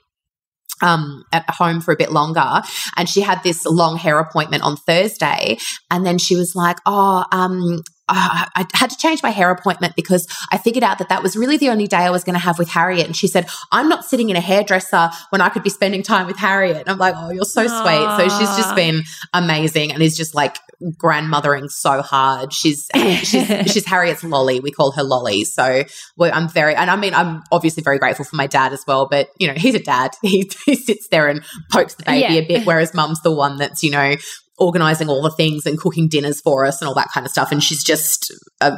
um, 0.82 1.24
at 1.32 1.50
home 1.50 1.82
for 1.82 1.94
a 1.94 1.98
bit 1.98 2.12
longer. 2.12 2.62
And 2.96 3.08
she 3.08 3.22
had 3.22 3.42
this 3.44 3.66
long 3.66 3.98
hair 3.98 4.20
appointment 4.20 4.64
on 4.64 4.78
Thursday. 4.78 5.58
And 5.92 6.06
then 6.06 6.18
she 6.18 6.36
was 6.36 6.56
like, 6.56 6.78
Oh, 6.86 7.26
um, 7.32 7.82
uh, 8.10 8.46
I 8.56 8.66
had 8.74 8.90
to 8.90 8.98
change 8.98 9.24
my 9.24 9.30
hair 9.30 9.50
appointment 9.52 9.96
because 9.96 10.28
I 10.52 10.58
figured 10.58 10.84
out 10.84 10.98
that 10.98 11.10
that 11.10 11.24
was 11.24 11.36
really 11.36 11.58
the 11.58 11.70
only 11.70 11.88
day 11.88 11.98
I 11.98 12.10
was 12.10 12.24
going 12.24 12.34
to 12.34 12.40
have 12.40 12.60
with 12.60 12.70
Harriet. 12.70 13.06
And 13.06 13.16
she 13.16 13.28
said, 13.28 13.48
I'm 13.72 13.88
not 13.88 14.06
sitting 14.06 14.30
in 14.30 14.36
a 14.36 14.42
hairdresser 14.42 15.10
when 15.30 15.42
I 15.42 15.50
could 15.50 15.64
be 15.64 15.70
spending 15.70 16.04
time 16.04 16.28
with 16.28 16.38
Harriet. 16.38 16.78
And 16.78 16.90
I'm 16.90 16.98
like, 16.98 17.16
oh, 17.18 17.30
you're 17.30 17.46
so 17.46 17.66
Aww. 17.66 18.18
sweet. 18.18 18.30
So 18.30 18.40
she's 18.40 18.58
just 18.58 18.76
been 18.76 19.04
amazing 19.34 19.92
and 19.92 20.02
is 20.02 20.18
just 20.18 20.36
like 20.36 20.58
grandmothering 20.98 21.70
so 21.70 22.02
hard. 22.02 22.54
She's, 22.54 22.90
she's, 23.24 23.48
she's 23.72 23.86
Harriet's 23.86 24.24
lolly. 24.24 24.60
We 24.60 24.72
call 24.72 24.92
her 24.92 25.04
lolly. 25.04 25.44
So 25.46 25.84
I'm 26.20 26.50
very, 26.50 26.76
and 26.76 26.90
I 26.90 26.96
mean, 26.96 27.14
I'm 27.14 27.44
obviously 27.52 27.84
very 27.84 28.00
grateful 28.00 28.26
for 28.26 28.36
my 28.36 28.48
dad 28.48 28.74
as 28.74 28.84
well, 28.88 29.08
but 29.08 29.30
you 29.38 29.48
know, 29.48 29.54
he's 29.54 29.76
a 29.76 29.80
dad. 29.80 30.12
He, 30.30 30.50
he 30.66 30.76
sits 30.76 31.08
there 31.08 31.28
and 31.28 31.44
pokes 31.72 31.96
the 31.96 32.04
baby 32.04 32.36
yeah. 32.36 32.40
a 32.42 32.48
bit, 32.48 32.68
whereas 32.68 32.94
mum's 32.94 33.22
the 33.22 33.32
one 33.32 33.58
that's, 33.58 33.82
you 33.82 33.90
know, 33.90 34.16
organizing 34.60 35.10
all 35.10 35.22
the 35.22 35.32
things 35.32 35.66
and 35.66 35.80
cooking 35.80 36.08
dinners 36.08 36.42
for 36.42 36.66
us 36.66 36.82
and 36.82 36.88
all 36.88 36.96
that 36.96 37.10
kind 37.14 37.26
of 37.26 37.32
stuff. 37.32 37.52
And 37.52 37.64
she's 37.64 37.84
just 37.84 38.32
a, 38.62 38.72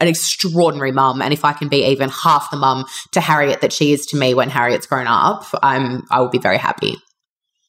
an 0.00 0.08
extraordinary 0.08 0.92
mum. 0.92 1.22
And 1.22 1.32
if 1.32 1.44
I 1.44 1.52
can 1.52 1.68
be 1.68 1.84
even 1.84 2.08
half 2.08 2.50
the 2.50 2.56
mum 2.56 2.84
to 3.12 3.20
Harriet 3.20 3.60
that 3.60 3.72
she 3.72 3.92
is 3.92 4.06
to 4.06 4.16
me 4.16 4.34
when 4.34 4.50
Harriet's 4.50 4.86
grown 4.86 5.06
up, 5.06 5.44
I'm 5.62 6.02
I 6.10 6.20
will 6.20 6.28
be 6.28 6.38
very 6.38 6.58
happy. 6.58 6.96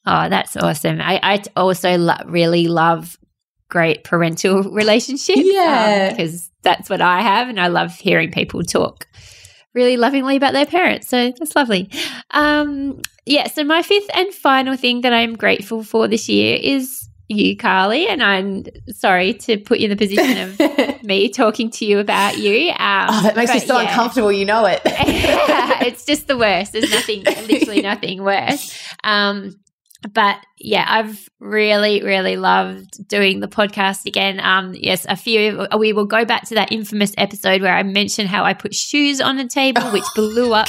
Oh, 0.06 0.28
that's 0.28 0.56
awesome. 0.56 1.00
I, 1.00 1.20
I 1.22 1.42
also 1.54 1.98
lo- 1.98 2.14
really 2.26 2.66
love 2.66 3.18
great 3.68 4.04
parental 4.04 4.62
relationship. 4.70 5.36
Yeah. 5.38 6.10
Because 6.10 6.50
that's 6.62 6.88
what 6.88 7.00
I 7.00 7.20
have. 7.20 7.48
And 7.48 7.60
I 7.60 7.68
love 7.68 7.94
hearing 7.94 8.30
people 8.30 8.62
talk 8.62 9.06
really 9.74 9.96
lovingly 9.96 10.36
about 10.36 10.54
their 10.54 10.66
parents. 10.66 11.08
So 11.08 11.32
that's 11.38 11.54
lovely. 11.54 11.90
Um, 12.30 13.00
yeah. 13.26 13.48
So 13.48 13.64
my 13.64 13.82
fifth 13.82 14.10
and 14.14 14.32
final 14.32 14.76
thing 14.76 15.02
that 15.02 15.12
I'm 15.12 15.34
grateful 15.34 15.84
for 15.84 16.08
this 16.08 16.28
year 16.28 16.58
is 16.60 17.07
you, 17.28 17.56
Carly. 17.56 18.08
And 18.08 18.22
I'm 18.22 18.64
sorry 18.88 19.34
to 19.34 19.58
put 19.58 19.78
you 19.78 19.84
in 19.84 19.90
the 19.90 19.96
position 19.96 20.38
of 20.38 21.02
me 21.02 21.28
talking 21.28 21.70
to 21.70 21.84
you 21.84 21.98
about 21.98 22.38
you. 22.38 22.70
Um, 22.70 23.08
oh, 23.10 23.22
that 23.22 23.36
makes 23.36 23.52
me 23.52 23.60
so 23.60 23.78
yeah. 23.78 23.88
uncomfortable. 23.88 24.32
You 24.32 24.44
know 24.44 24.64
it. 24.66 24.80
it's 24.84 26.04
just 26.04 26.26
the 26.26 26.36
worst. 26.36 26.72
There's 26.72 26.90
nothing, 26.90 27.24
literally 27.24 27.82
nothing 27.82 28.22
worse. 28.22 28.76
Um, 29.04 29.60
but 30.12 30.36
yeah, 30.58 30.84
I've 30.88 31.28
really, 31.40 32.02
really 32.02 32.36
loved 32.36 33.08
doing 33.08 33.40
the 33.40 33.48
podcast 33.48 34.06
again. 34.06 34.38
Um, 34.40 34.74
yes, 34.74 35.04
a 35.08 35.16
few. 35.16 35.66
We 35.76 35.92
will 35.92 36.06
go 36.06 36.24
back 36.24 36.46
to 36.48 36.54
that 36.54 36.70
infamous 36.70 37.12
episode 37.18 37.62
where 37.62 37.74
I 37.74 37.82
mentioned 37.82 38.28
how 38.28 38.44
I 38.44 38.54
put 38.54 38.74
shoes 38.74 39.20
on 39.20 39.36
the 39.36 39.46
table, 39.46 39.82
which 39.90 40.04
blew 40.14 40.54
up 40.54 40.68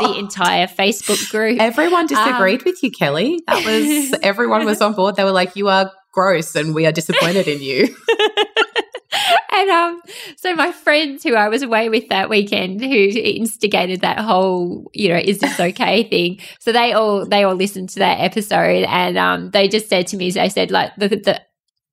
the 0.00 0.14
entire 0.18 0.66
Facebook 0.66 1.30
group. 1.30 1.60
Everyone 1.60 2.06
disagreed 2.06 2.60
um, 2.60 2.64
with 2.66 2.82
you, 2.82 2.90
Kelly. 2.90 3.42
That 3.46 3.64
was 3.64 4.18
everyone 4.22 4.64
was 4.64 4.80
on 4.80 4.94
board. 4.94 5.16
They 5.16 5.24
were 5.24 5.32
like, 5.32 5.56
"You 5.56 5.68
are 5.68 5.90
gross, 6.12 6.54
and 6.54 6.74
we 6.74 6.86
are 6.86 6.92
disappointed 6.92 7.48
in 7.48 7.62
you." 7.62 7.94
and 9.52 9.70
um, 9.70 10.02
so 10.36 10.54
my 10.54 10.72
friends 10.72 11.22
who 11.22 11.34
I 11.34 11.48
was 11.48 11.62
away 11.62 11.88
with 11.88 12.08
that 12.08 12.30
weekend, 12.30 12.80
who 12.80 12.88
instigated 12.88 14.00
that 14.00 14.18
whole, 14.18 14.90
you 14.94 15.10
know, 15.10 15.18
is 15.18 15.38
this 15.38 15.58
okay 15.58 16.08
thing? 16.08 16.40
So 16.60 16.72
they 16.72 16.92
all 16.92 17.26
they 17.26 17.44
all 17.44 17.54
listened 17.54 17.90
to 17.90 17.98
that 18.00 18.20
episode, 18.20 18.84
and 18.84 19.18
um, 19.18 19.50
they 19.50 19.68
just 19.68 19.88
said 19.88 20.06
to 20.08 20.16
me, 20.16 20.30
they 20.30 20.48
said 20.48 20.70
like 20.70 20.94
the, 20.96 21.08
the 21.08 21.42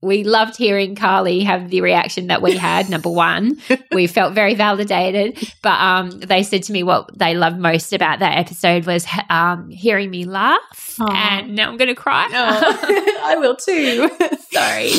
we 0.02 0.24
loved 0.24 0.56
hearing 0.56 0.96
Carly 0.96 1.44
have 1.44 1.70
the 1.70 1.82
reaction 1.82 2.28
that 2.28 2.42
we 2.42 2.56
had. 2.56 2.90
Number 2.90 3.10
one, 3.10 3.58
we 3.92 4.08
felt 4.08 4.34
very 4.34 4.56
validated. 4.56 5.38
But 5.62 5.80
um, 5.80 6.20
they 6.20 6.44
said 6.44 6.64
to 6.64 6.72
me 6.72 6.84
what 6.84 7.18
they 7.18 7.36
loved 7.36 7.60
most 7.60 7.92
about 7.92 8.20
that 8.20 8.38
episode 8.38 8.86
was 8.86 9.06
um, 9.30 9.70
hearing 9.70 10.10
me 10.10 10.24
laugh. 10.24 10.98
Aww. 11.00 11.14
And 11.14 11.56
now 11.56 11.70
I'm 11.70 11.78
going 11.78 11.90
to 11.90 11.96
cry. 11.96 12.30
Oh, 12.32 13.20
I 13.24 13.36
will 13.36 13.56
too. 13.56 14.10
Sorry. 14.52 14.92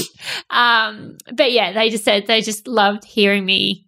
Um, 0.50 1.16
but 1.32 1.52
yeah, 1.52 1.72
they 1.72 1.88
just 1.88 2.04
said 2.04 2.26
they 2.26 2.42
just 2.42 2.68
loved 2.68 3.04
hearing 3.04 3.44
me 3.44 3.86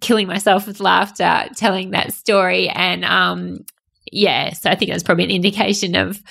killing 0.00 0.26
myself 0.28 0.66
with 0.66 0.78
laughter 0.78 1.48
telling 1.56 1.90
that 1.90 2.12
story. 2.12 2.68
And 2.68 3.04
um, 3.04 3.64
yeah, 4.12 4.52
so 4.52 4.70
I 4.70 4.76
think 4.76 4.90
that's 4.90 5.02
probably 5.02 5.24
an 5.24 5.30
indication 5.30 5.96
of 5.96 6.22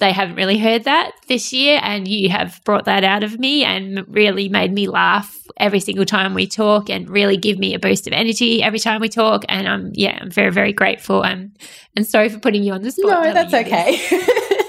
they 0.00 0.12
haven't 0.12 0.34
really 0.34 0.58
heard 0.58 0.84
that 0.84 1.12
this 1.28 1.52
year 1.52 1.78
and 1.82 2.08
you 2.08 2.30
have 2.30 2.60
brought 2.64 2.86
that 2.86 3.04
out 3.04 3.22
of 3.22 3.38
me 3.38 3.64
and 3.64 4.04
really 4.08 4.48
made 4.48 4.72
me 4.72 4.88
laugh 4.88 5.46
every 5.58 5.78
single 5.78 6.06
time 6.06 6.34
we 6.34 6.46
talk 6.46 6.88
and 6.90 7.08
really 7.08 7.36
give 7.36 7.58
me 7.58 7.74
a 7.74 7.78
boost 7.78 8.06
of 8.06 8.12
energy 8.12 8.62
every 8.62 8.78
time 8.78 9.00
we 9.00 9.08
talk. 9.08 9.44
And 9.48 9.68
I'm 9.68 9.92
yeah 9.94 10.18
I'm 10.20 10.30
very 10.30 10.50
very 10.50 10.72
grateful 10.72 11.22
and 11.22 11.56
and 11.94 12.06
sorry 12.06 12.28
for 12.30 12.38
putting 12.38 12.64
you 12.64 12.72
on 12.72 12.82
the 12.82 12.90
spot. 12.90 13.24
No 13.24 13.32
that's 13.32 13.54
okay. 13.54 14.00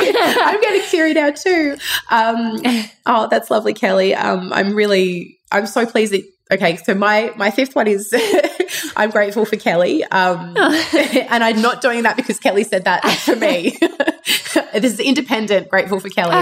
I'm 0.02 0.62
getting 0.62 0.82
teary 0.90 1.14
now 1.14 1.32
too. 1.32 1.78
Um, 2.10 2.62
oh 3.06 3.28
that's 3.30 3.50
lovely 3.50 3.74
Kelly. 3.74 4.14
Um, 4.14 4.52
I'm 4.54 4.76
really 4.76 5.40
I'm 5.52 5.66
so 5.66 5.86
pleased 5.86 6.14
that 6.14 6.24
okay 6.52 6.78
so 6.78 6.94
my 6.94 7.34
my 7.36 7.52
fifth 7.52 7.76
one 7.76 7.88
is 7.88 8.14
I'm 8.96 9.10
grateful 9.10 9.46
for 9.46 9.58
Kelly. 9.58 10.04
Um, 10.06 10.56
and 10.58 11.44
I'm 11.44 11.62
not 11.62 11.82
doing 11.82 12.04
that 12.04 12.16
because 12.16 12.40
Kelly 12.40 12.64
said 12.64 12.86
that 12.86 13.04
for 13.06 13.36
me. 13.36 13.78
this 14.74 14.94
is 14.94 15.00
independent, 15.00 15.70
grateful 15.70 16.00
for 16.00 16.10
Kelly. 16.10 16.36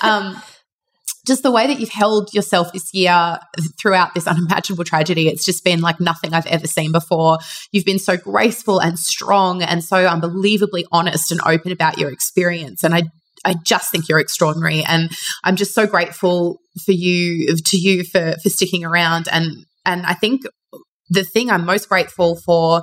Um, 0.00 0.40
just 1.26 1.44
the 1.44 1.52
way 1.52 1.68
that 1.68 1.78
you've 1.78 1.88
held 1.88 2.34
yourself 2.34 2.72
this 2.72 2.92
year 2.92 3.38
throughout 3.80 4.12
this 4.14 4.26
unimaginable 4.26 4.84
tragedy, 4.84 5.28
it's 5.28 5.44
just 5.44 5.62
been 5.64 5.80
like 5.80 6.00
nothing 6.00 6.34
I've 6.34 6.46
ever 6.46 6.66
seen 6.66 6.90
before. 6.90 7.38
You've 7.70 7.84
been 7.84 8.00
so 8.00 8.16
graceful 8.16 8.80
and 8.80 8.98
strong 8.98 9.62
and 9.62 9.84
so 9.84 10.04
unbelievably 10.04 10.86
honest 10.90 11.30
and 11.30 11.40
open 11.46 11.70
about 11.70 11.98
your 11.98 12.10
experience. 12.10 12.82
And 12.82 12.94
I 12.94 13.04
I 13.44 13.54
just 13.64 13.90
think 13.90 14.08
you're 14.08 14.20
extraordinary. 14.20 14.82
And 14.84 15.10
I'm 15.44 15.56
just 15.56 15.74
so 15.74 15.86
grateful 15.86 16.60
for 16.84 16.92
you 16.92 17.56
to 17.56 17.76
you 17.76 18.04
for 18.04 18.36
for 18.42 18.48
sticking 18.48 18.84
around 18.84 19.28
and 19.30 19.66
and 19.84 20.06
I 20.06 20.14
think 20.14 20.42
the 21.10 21.24
thing 21.24 21.50
I'm 21.50 21.66
most 21.66 21.88
grateful 21.88 22.36
for 22.36 22.82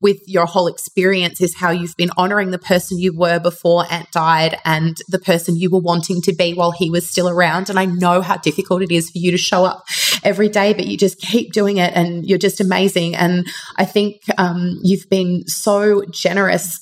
with 0.00 0.20
your 0.26 0.44
whole 0.44 0.66
experience 0.66 1.40
is 1.40 1.56
how 1.56 1.70
you've 1.70 1.96
been 1.96 2.10
honoring 2.18 2.50
the 2.50 2.58
person 2.58 2.98
you 2.98 3.16
were 3.16 3.40
before 3.40 3.90
Ant 3.90 4.10
died 4.12 4.58
and 4.64 4.96
the 5.08 5.18
person 5.18 5.56
you 5.56 5.70
were 5.70 5.80
wanting 5.80 6.20
to 6.22 6.34
be 6.34 6.52
while 6.52 6.70
he 6.70 6.90
was 6.90 7.08
still 7.08 7.28
around. 7.28 7.70
And 7.70 7.78
I 7.78 7.86
know 7.86 8.20
how 8.20 8.36
difficult 8.36 8.82
it 8.82 8.92
is 8.92 9.10
for 9.10 9.18
you 9.18 9.30
to 9.30 9.38
show 9.38 9.64
up 9.64 9.84
every 10.22 10.50
day, 10.50 10.74
but 10.74 10.86
you 10.86 10.98
just 10.98 11.18
keep 11.18 11.52
doing 11.52 11.78
it 11.78 11.94
and 11.94 12.26
you're 12.26 12.38
just 12.38 12.60
amazing. 12.60 13.16
And 13.16 13.46
I 13.76 13.86
think 13.86 14.20
um, 14.36 14.78
you've 14.82 15.08
been 15.08 15.46
so 15.46 16.04
generous 16.10 16.78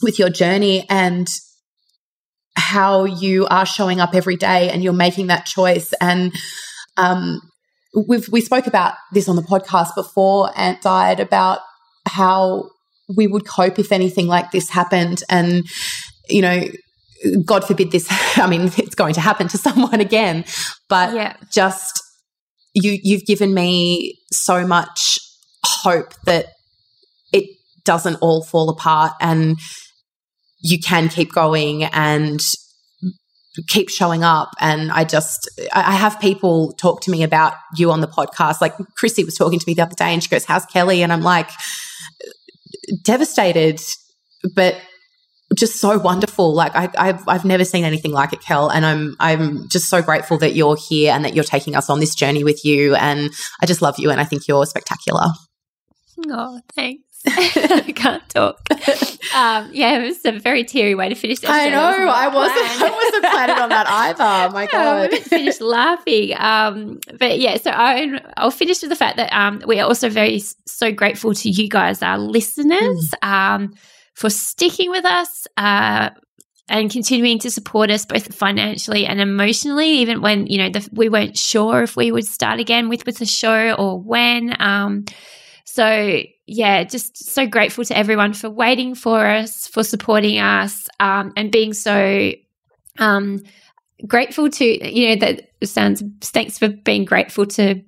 with 0.00 0.18
your 0.18 0.30
journey 0.30 0.86
and 0.88 1.26
how 2.56 3.04
you 3.04 3.46
are 3.46 3.66
showing 3.66 4.00
up 4.00 4.14
every 4.14 4.36
day 4.36 4.70
and 4.70 4.82
you're 4.82 4.92
making 4.92 5.28
that 5.28 5.46
choice. 5.46 5.92
And 6.00 6.32
um, 6.96 7.40
we've 7.94 8.28
we 8.28 8.40
spoke 8.40 8.66
about 8.66 8.94
this 9.12 9.28
on 9.28 9.36
the 9.36 9.42
podcast 9.42 9.94
before 9.94 10.50
and 10.56 10.78
died 10.80 11.20
about 11.20 11.60
how 12.06 12.68
we 13.16 13.26
would 13.26 13.46
cope 13.46 13.78
if 13.78 13.92
anything 13.92 14.26
like 14.26 14.50
this 14.52 14.70
happened 14.70 15.22
and 15.28 15.66
you 16.28 16.40
know 16.40 16.64
god 17.44 17.64
forbid 17.64 17.90
this 17.90 18.06
i 18.36 18.46
mean 18.46 18.62
it's 18.76 18.94
going 18.94 19.14
to 19.14 19.20
happen 19.20 19.48
to 19.48 19.58
someone 19.66 20.00
again 20.00 20.44
but 20.88 21.14
yeah. 21.14 21.36
just 21.52 22.02
you 22.74 22.98
you've 23.02 23.26
given 23.26 23.52
me 23.52 24.18
so 24.30 24.66
much 24.66 25.18
hope 25.64 26.14
that 26.24 26.46
it 27.32 27.44
doesn't 27.84 28.16
all 28.16 28.42
fall 28.42 28.70
apart 28.70 29.12
and 29.20 29.58
you 30.62 30.78
can 30.78 31.08
keep 31.08 31.32
going 31.32 31.84
and 31.84 32.40
keep 33.68 33.90
showing 33.90 34.22
up. 34.22 34.50
And 34.60 34.92
I 34.92 35.04
just, 35.04 35.50
I 35.72 35.92
have 35.92 36.20
people 36.20 36.72
talk 36.74 37.02
to 37.02 37.10
me 37.10 37.22
about 37.22 37.54
you 37.76 37.90
on 37.90 38.00
the 38.00 38.06
podcast. 38.06 38.60
Like 38.60 38.74
Chrissy 38.96 39.24
was 39.24 39.36
talking 39.36 39.58
to 39.58 39.64
me 39.66 39.74
the 39.74 39.82
other 39.82 39.94
day 39.94 40.12
and 40.12 40.22
she 40.22 40.28
goes, 40.28 40.44
How's 40.44 40.66
Kelly? 40.66 41.02
And 41.02 41.12
I'm 41.12 41.22
like, 41.22 41.50
devastated, 43.04 43.80
but 44.54 44.76
just 45.58 45.80
so 45.80 45.98
wonderful. 45.98 46.54
Like 46.54 46.74
I, 46.74 47.06
have 47.06 47.24
I've 47.26 47.44
never 47.44 47.64
seen 47.64 47.84
anything 47.84 48.12
like 48.12 48.32
it, 48.32 48.40
Kel, 48.40 48.68
and 48.68 48.86
I'm 48.86 49.16
I'm 49.18 49.68
just 49.68 49.88
so 49.88 50.00
grateful 50.00 50.38
that 50.38 50.54
you're 50.54 50.76
here 50.76 51.12
and 51.12 51.24
that 51.24 51.34
you're 51.34 51.44
taking 51.44 51.74
us 51.74 51.90
on 51.90 52.00
this 52.00 52.14
journey 52.14 52.44
with 52.44 52.64
you. 52.64 52.94
And 52.94 53.30
I 53.60 53.66
just 53.66 53.82
love 53.82 53.98
you, 53.98 54.10
and 54.10 54.20
I 54.20 54.24
think 54.24 54.46
you're 54.46 54.64
spectacular. 54.66 55.26
Oh, 56.28 56.60
thanks. 56.74 57.09
I 57.26 57.92
can't 57.94 58.28
talk. 58.28 58.60
Um, 59.32 59.70
yeah, 59.72 59.98
it 59.98 60.06
was 60.06 60.24
a 60.24 60.32
very 60.40 60.64
teary 60.64 60.96
way 60.96 61.08
to 61.08 61.14
finish. 61.14 61.38
I 61.46 61.68
know. 61.68 61.78
I 61.78 62.26
wasn't. 62.26 62.58
I 62.82 62.90
wasn't 62.90 63.24
planning 63.26 63.58
on 63.58 63.68
that 63.68 63.86
either. 63.86 64.52
My 64.52 64.66
God, 64.66 65.14
I 65.14 65.20
finished 65.20 65.60
laughing. 65.60 66.34
Um, 66.36 66.98
but 67.16 67.38
yeah, 67.38 67.56
so 67.58 67.70
I, 67.70 68.20
will 68.42 68.50
finish 68.50 68.80
with 68.80 68.90
the 68.90 68.96
fact 68.96 69.18
that 69.18 69.32
um, 69.32 69.62
we 69.68 69.78
are 69.78 69.86
also 69.86 70.08
very 70.08 70.42
so 70.66 70.90
grateful 70.90 71.32
to 71.32 71.48
you 71.48 71.68
guys, 71.68 72.02
our 72.02 72.18
listeners, 72.18 73.14
mm. 73.22 73.28
um, 73.28 73.74
for 74.14 74.30
sticking 74.30 74.90
with 74.90 75.04
us. 75.04 75.46
Uh, 75.56 76.10
and 76.68 76.90
continuing 76.90 77.38
to 77.40 77.50
support 77.50 77.90
us 77.90 78.04
both 78.06 78.34
financially 78.34 79.06
and 79.06 79.20
emotionally, 79.20 79.88
even 79.88 80.22
when 80.22 80.46
you 80.46 80.58
know 80.58 80.70
the, 80.70 80.88
we 80.92 81.08
weren't 81.08 81.36
sure 81.36 81.82
if 81.82 81.96
we 81.96 82.10
would 82.10 82.26
start 82.26 82.58
again 82.58 82.88
with 82.88 83.06
with 83.06 83.18
the 83.18 83.26
show 83.26 83.74
or 83.74 84.00
when. 84.00 84.56
Um, 84.60 85.04
so 85.72 86.22
yeah, 86.46 86.82
just 86.82 87.16
so 87.30 87.46
grateful 87.46 87.84
to 87.84 87.96
everyone 87.96 88.32
for 88.32 88.50
waiting 88.50 88.96
for 88.96 89.24
us, 89.24 89.68
for 89.68 89.84
supporting 89.84 90.40
us, 90.40 90.88
um, 90.98 91.32
and 91.36 91.52
being 91.52 91.74
so 91.74 92.32
um, 92.98 93.38
grateful 94.04 94.50
to 94.50 94.64
you 94.64 95.10
know 95.10 95.26
that 95.26 95.48
sounds. 95.62 96.02
Thanks 96.22 96.58
for 96.58 96.68
being 96.68 97.04
grateful 97.04 97.46
to. 97.46 97.82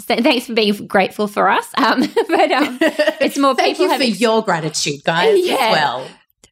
Thanks 0.00 0.46
for 0.46 0.54
being 0.54 0.86
grateful 0.88 1.28
for 1.28 1.48
us. 1.48 1.68
Um, 1.76 2.00
but 2.28 2.50
um, 2.50 2.78
it's 3.20 3.38
more 3.38 3.54
Thank 3.54 3.76
people 3.76 3.92
you 3.92 3.98
for 3.98 4.04
your 4.04 4.42
gratitude, 4.42 5.04
guys, 5.04 5.38
yeah. 5.46 5.54
as 5.54 5.72
well. 5.72 6.06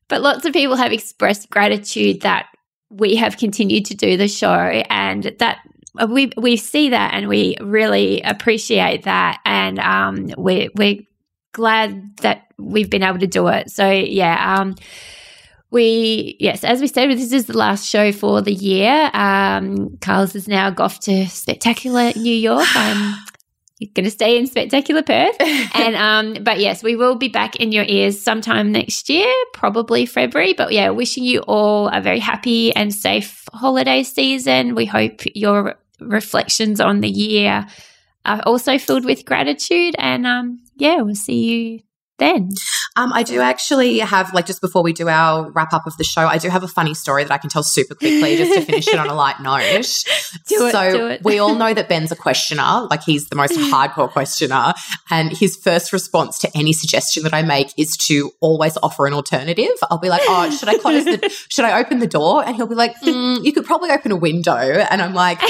But 0.06 0.22
lots 0.22 0.44
of 0.44 0.52
people 0.52 0.76
have 0.76 0.92
expressed 0.92 1.50
gratitude 1.50 2.20
that 2.20 2.46
we 2.90 3.16
have 3.16 3.38
continued 3.38 3.86
to 3.86 3.94
do 3.96 4.16
the 4.16 4.28
show, 4.28 4.54
and 4.54 5.24
that 5.40 5.58
we 6.06 6.30
we 6.36 6.56
see 6.56 6.90
that 6.90 7.14
and 7.14 7.28
we 7.28 7.56
really 7.60 8.20
appreciate 8.22 9.04
that 9.04 9.40
and 9.44 9.78
um, 9.78 10.30
we're 10.36 10.68
we're 10.74 11.00
glad 11.52 12.16
that 12.18 12.46
we've 12.58 12.90
been 12.90 13.02
able 13.02 13.18
to 13.18 13.26
do 13.26 13.48
it. 13.48 13.70
So 13.70 13.90
yeah, 13.90 14.56
um, 14.56 14.74
we 15.70 16.36
yes, 16.40 16.64
as 16.64 16.80
we 16.80 16.86
said, 16.86 17.10
this 17.10 17.32
is 17.32 17.46
the 17.46 17.56
last 17.56 17.86
show 17.86 18.12
for 18.12 18.40
the 18.40 18.52
year. 18.52 19.10
Um, 19.12 19.96
Carlos 20.00 20.34
is 20.34 20.48
now 20.48 20.74
off 20.78 21.00
to 21.00 21.26
spectacular 21.26 22.12
New 22.16 22.34
York. 22.34 22.66
I'm 22.74 23.14
going 23.94 24.04
to 24.04 24.10
stay 24.10 24.36
in 24.38 24.46
spectacular 24.46 25.02
Perth, 25.02 25.36
and 25.40 25.94
um, 25.96 26.42
but 26.42 26.58
yes, 26.58 26.82
we 26.82 26.96
will 26.96 27.16
be 27.16 27.28
back 27.28 27.56
in 27.56 27.70
your 27.70 27.84
ears 27.86 28.20
sometime 28.20 28.72
next 28.72 29.08
year, 29.08 29.32
probably 29.52 30.06
February. 30.06 30.54
But 30.54 30.72
yeah, 30.72 30.90
wishing 30.90 31.24
you 31.24 31.40
all 31.40 31.88
a 31.88 32.00
very 32.00 32.18
happy 32.18 32.74
and 32.74 32.94
safe 32.94 33.44
holiday 33.52 34.02
season. 34.02 34.74
We 34.74 34.86
hope 34.86 35.22
you're 35.34 35.76
reflections 36.00 36.80
on 36.80 37.00
the 37.00 37.08
year 37.08 37.66
are 38.24 38.40
also 38.44 38.78
filled 38.78 39.04
with 39.04 39.24
gratitude. 39.24 39.94
And 39.98 40.26
um, 40.26 40.60
yeah, 40.76 41.00
we'll 41.02 41.14
see 41.14 41.44
you 41.44 41.80
then? 42.18 42.50
Um, 42.96 43.12
I 43.12 43.22
do 43.22 43.40
actually 43.40 43.98
have, 44.00 44.34
like, 44.34 44.46
just 44.46 44.60
before 44.60 44.82
we 44.82 44.92
do 44.92 45.08
our 45.08 45.50
wrap 45.52 45.72
up 45.72 45.86
of 45.86 45.96
the 45.96 46.04
show, 46.04 46.26
I 46.26 46.38
do 46.38 46.48
have 46.48 46.62
a 46.62 46.68
funny 46.68 46.94
story 46.94 47.22
that 47.22 47.32
I 47.32 47.38
can 47.38 47.48
tell 47.48 47.62
super 47.62 47.94
quickly 47.94 48.36
just 48.36 48.52
to 48.54 48.60
finish 48.62 48.88
it 48.88 48.98
on 48.98 49.08
a 49.08 49.14
light 49.14 49.40
note. 49.40 49.86
do 50.48 50.66
it, 50.66 50.72
so 50.72 50.92
do 50.92 51.06
it. 51.08 51.22
we 51.24 51.38
all 51.38 51.54
know 51.54 51.72
that 51.72 51.88
Ben's 51.88 52.12
a 52.12 52.16
questioner, 52.16 52.86
like 52.90 53.04
he's 53.04 53.28
the 53.28 53.36
most 53.36 53.52
hardcore 53.72 54.10
questioner, 54.10 54.74
and 55.10 55.30
his 55.32 55.56
first 55.56 55.92
response 55.92 56.38
to 56.40 56.50
any 56.56 56.72
suggestion 56.72 57.22
that 57.22 57.34
I 57.34 57.42
make 57.42 57.72
is 57.78 57.96
to 58.08 58.32
always 58.40 58.76
offer 58.82 59.06
an 59.06 59.14
alternative. 59.14 59.68
I'll 59.90 59.98
be 59.98 60.08
like, 60.08 60.22
"Oh, 60.24 60.50
should 60.50 60.68
I 60.68 60.78
close 60.78 61.04
the? 61.04 61.18
Should 61.48 61.64
I 61.64 61.80
open 61.80 62.00
the 62.00 62.06
door?" 62.06 62.44
And 62.44 62.56
he'll 62.56 62.66
be 62.66 62.74
like, 62.74 62.96
mm, 62.96 63.44
"You 63.44 63.52
could 63.52 63.64
probably 63.64 63.90
open 63.90 64.12
a 64.12 64.16
window," 64.16 64.56
and 64.56 65.00
I'm 65.00 65.14
like 65.14 65.40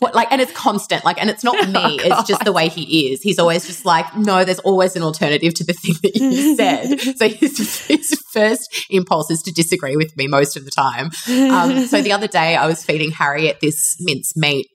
what 0.00 0.14
like 0.14 0.30
and 0.32 0.40
it's 0.40 0.52
constant 0.52 1.04
like 1.04 1.20
and 1.20 1.30
it's 1.30 1.44
not 1.44 1.54
me 1.68 1.80
oh, 1.80 1.98
it's 2.00 2.28
just 2.28 2.44
the 2.44 2.52
way 2.52 2.68
he 2.68 3.12
is. 3.12 3.22
He's 3.22 3.38
always 3.38 3.66
just 3.66 3.84
like 3.84 4.16
no 4.16 4.44
there's 4.44 4.58
always 4.60 4.96
an 4.96 5.02
alternative 5.02 5.54
to 5.54 5.64
the 5.64 5.72
thing 5.72 5.94
that 6.02 6.16
you 6.16 6.56
said. 6.56 7.16
So 7.16 7.28
his, 7.28 7.86
his 7.86 8.22
first 8.32 8.86
impulse 8.90 9.30
is 9.30 9.42
to 9.42 9.52
disagree 9.52 9.96
with 9.96 10.16
me 10.16 10.26
most 10.26 10.56
of 10.56 10.64
the 10.64 10.70
time. 10.70 11.10
Um, 11.26 11.86
so 11.86 12.00
the 12.02 12.12
other 12.12 12.26
day 12.26 12.56
i 12.56 12.66
was 12.66 12.84
feeding 12.84 13.10
harriet 13.10 13.58
this 13.60 13.96
mince 14.00 14.36
meat 14.36 14.68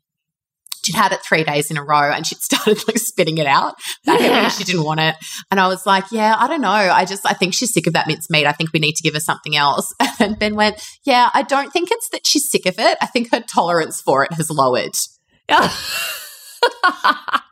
she'd 0.83 0.95
had 0.95 1.11
it 1.11 1.19
three 1.23 1.43
days 1.43 1.71
in 1.71 1.77
a 1.77 1.83
row 1.83 2.11
and 2.11 2.25
she'd 2.25 2.37
started 2.41 2.85
like 2.87 2.97
spitting 2.97 3.37
it 3.37 3.47
out 3.47 3.75
back 4.05 4.19
yeah. 4.19 4.49
she 4.49 4.63
didn't 4.71 4.83
want 4.83 4.99
it. 4.99 5.15
And 5.49 5.59
I 5.59 5.67
was 5.67 5.85
like, 5.85 6.05
yeah, 6.11 6.35
I 6.37 6.47
don't 6.47 6.61
know. 6.61 6.69
I 6.69 7.05
just, 7.05 7.25
I 7.25 7.33
think 7.33 7.53
she's 7.53 7.73
sick 7.73 7.87
of 7.87 7.93
that 7.93 8.07
mince 8.07 8.29
meat. 8.29 8.45
I 8.45 8.51
think 8.51 8.71
we 8.73 8.79
need 8.79 8.95
to 8.95 9.03
give 9.03 9.13
her 9.13 9.19
something 9.19 9.55
else. 9.55 9.93
And 10.19 10.37
Ben 10.37 10.55
went, 10.55 10.79
yeah, 11.03 11.31
I 11.33 11.41
don't 11.41 11.73
think 11.73 11.89
it's 11.89 12.07
that 12.09 12.27
she's 12.27 12.47
sick 12.47 12.67
of 12.67 12.77
it. 12.77 12.97
I 13.01 13.07
think 13.07 13.31
her 13.31 13.41
tolerance 13.41 14.01
for 14.01 14.23
it 14.23 14.31
has 14.33 14.51
lowered. 14.51 14.93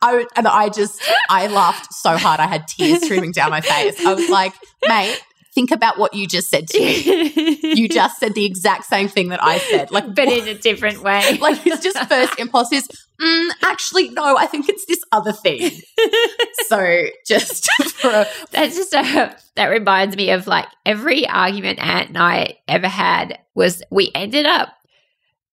I, 0.01 0.25
and 0.35 0.47
I 0.47 0.69
just, 0.69 1.01
I 1.31 1.47
laughed 1.47 1.91
so 1.93 2.15
hard. 2.15 2.39
I 2.39 2.45
had 2.45 2.67
tears 2.67 3.03
streaming 3.03 3.31
down 3.31 3.49
my 3.49 3.61
face. 3.61 4.05
I 4.05 4.13
was 4.13 4.29
like, 4.29 4.53
mate, 4.87 5.19
think 5.59 5.71
about 5.71 5.97
what 5.97 6.13
you 6.13 6.25
just 6.25 6.49
said 6.49 6.69
to 6.69 6.79
me. 6.79 7.59
you 7.75 7.89
just 7.89 8.17
said 8.17 8.33
the 8.33 8.45
exact 8.45 8.85
same 8.85 9.09
thing 9.09 9.27
that 9.27 9.43
I 9.43 9.57
said, 9.57 9.91
like, 9.91 10.15
but 10.15 10.29
in 10.29 10.47
a 10.47 10.53
different 10.53 11.03
way. 11.03 11.37
like 11.41 11.57
his 11.57 11.81
just 11.81 11.99
first 12.07 12.39
impulse 12.39 12.71
is, 12.71 12.87
mm, 13.21 13.49
actually, 13.65 14.09
no, 14.09 14.37
I 14.37 14.45
think 14.45 14.69
it's 14.69 14.85
this 14.85 15.03
other 15.11 15.33
thing. 15.33 15.69
so 16.67 17.03
just 17.27 17.69
for 17.95 18.09
a- 18.09 18.27
that's 18.51 18.77
just 18.77 18.93
a, 18.93 19.35
that 19.55 19.65
reminds 19.65 20.15
me 20.15 20.31
of 20.31 20.47
like 20.47 20.67
every 20.85 21.27
argument 21.27 21.79
Ant 21.79 22.09
and 22.09 22.17
I 22.17 22.59
ever 22.69 22.87
had 22.87 23.39
was 23.53 23.83
we 23.91 24.11
ended 24.15 24.45
up 24.45 24.69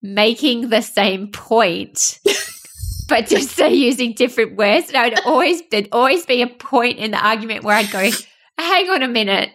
making 0.03 0.69
the 0.69 0.83
same 0.83 1.33
point. 1.33 2.21
but 3.09 3.27
just 3.27 3.51
say 3.51 3.75
using 3.75 4.12
different 4.12 4.57
words. 4.57 4.87
And 4.88 4.99
I'd 4.99 5.21
always 5.25 5.62
there'd 5.73 5.88
always 5.90 6.25
be 6.27 6.42
a 6.42 6.47
point 6.47 6.99
in 6.99 7.11
the 7.11 7.19
argument 7.19 7.64
where 7.64 7.75
I'd 7.75 7.90
go, 7.90 8.09
hang 8.57 8.88
on 8.90 9.03
a 9.03 9.09
minute. 9.09 9.51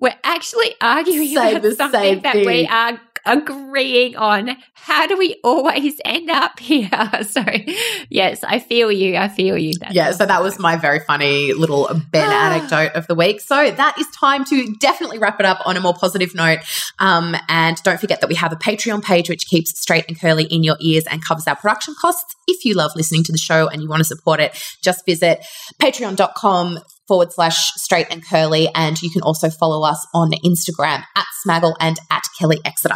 We're 0.00 0.16
actually 0.24 0.74
arguing 0.80 1.28
Say 1.28 1.54
about 1.56 1.72
something 1.74 2.22
that 2.22 2.32
thing. 2.32 2.46
we 2.46 2.66
are 2.66 3.00
agreeing 3.26 4.16
on. 4.16 4.56
How 4.74 5.06
do 5.06 5.16
we 5.16 5.38
always 5.44 6.00
end 6.04 6.30
up 6.30 6.58
here? 6.58 6.88
So, 7.30 7.44
yes, 8.08 8.42
I 8.42 8.58
feel 8.58 8.90
you. 8.90 9.16
I 9.16 9.28
feel 9.28 9.56
you. 9.56 9.74
That's 9.78 9.94
yeah, 9.94 10.10
so 10.12 10.26
that 10.26 10.42
was 10.42 10.58
my 10.58 10.76
very 10.76 11.00
funny 11.00 11.52
little 11.52 11.88
Ben 12.10 12.30
anecdote 12.30 12.92
of 12.96 13.06
the 13.06 13.14
week. 13.14 13.40
So, 13.40 13.70
that 13.70 13.98
is 13.98 14.06
time 14.08 14.44
to 14.46 14.74
definitely 14.80 15.18
wrap 15.18 15.38
it 15.38 15.46
up 15.46 15.60
on 15.64 15.76
a 15.76 15.80
more 15.80 15.94
positive 15.94 16.34
note. 16.34 16.60
Um, 16.98 17.36
and 17.48 17.76
don't 17.82 18.00
forget 18.00 18.20
that 18.20 18.28
we 18.28 18.36
have 18.36 18.52
a 18.52 18.56
Patreon 18.56 19.02
page 19.04 19.28
which 19.28 19.46
keeps 19.46 19.78
straight 19.78 20.06
and 20.08 20.18
curly 20.18 20.44
in 20.44 20.64
your 20.64 20.76
ears 20.80 21.04
and 21.06 21.24
covers 21.24 21.46
our 21.46 21.56
production 21.56 21.94
costs. 22.00 22.34
If 22.48 22.64
you 22.64 22.74
love 22.74 22.92
listening 22.96 23.22
to 23.24 23.32
the 23.32 23.38
show 23.38 23.68
and 23.68 23.82
you 23.82 23.88
want 23.88 24.00
to 24.00 24.04
support 24.04 24.40
it, 24.40 24.56
just 24.82 25.04
visit 25.04 25.44
patreon.com 25.80 26.80
forward 27.10 27.32
slash 27.32 27.72
straight 27.74 28.06
and 28.08 28.24
curly. 28.24 28.68
And 28.72 29.02
you 29.02 29.10
can 29.10 29.22
also 29.22 29.50
follow 29.50 29.84
us 29.84 30.06
on 30.14 30.30
Instagram 30.44 31.02
at 31.16 31.26
Smaggle 31.44 31.74
and 31.80 31.98
at 32.08 32.22
Kelly 32.38 32.60
Exeter. 32.64 32.94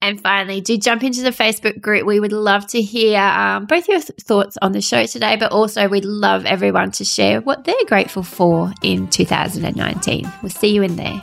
And 0.00 0.18
finally, 0.18 0.62
do 0.62 0.78
jump 0.78 1.04
into 1.04 1.20
the 1.20 1.30
Facebook 1.30 1.82
group. 1.82 2.06
We 2.06 2.18
would 2.18 2.32
love 2.32 2.66
to 2.68 2.80
hear 2.80 3.20
um, 3.20 3.66
both 3.66 3.88
your 3.88 4.00
th- 4.00 4.18
thoughts 4.22 4.56
on 4.62 4.72
the 4.72 4.80
show 4.80 5.04
today, 5.04 5.36
but 5.36 5.52
also 5.52 5.86
we'd 5.86 6.06
love 6.06 6.46
everyone 6.46 6.92
to 6.92 7.04
share 7.04 7.42
what 7.42 7.64
they're 7.64 7.74
grateful 7.86 8.22
for 8.22 8.72
in 8.82 9.08
2019. 9.08 10.32
We'll 10.42 10.48
see 10.48 10.74
you 10.74 10.82
in 10.82 10.96
there. 10.96 11.22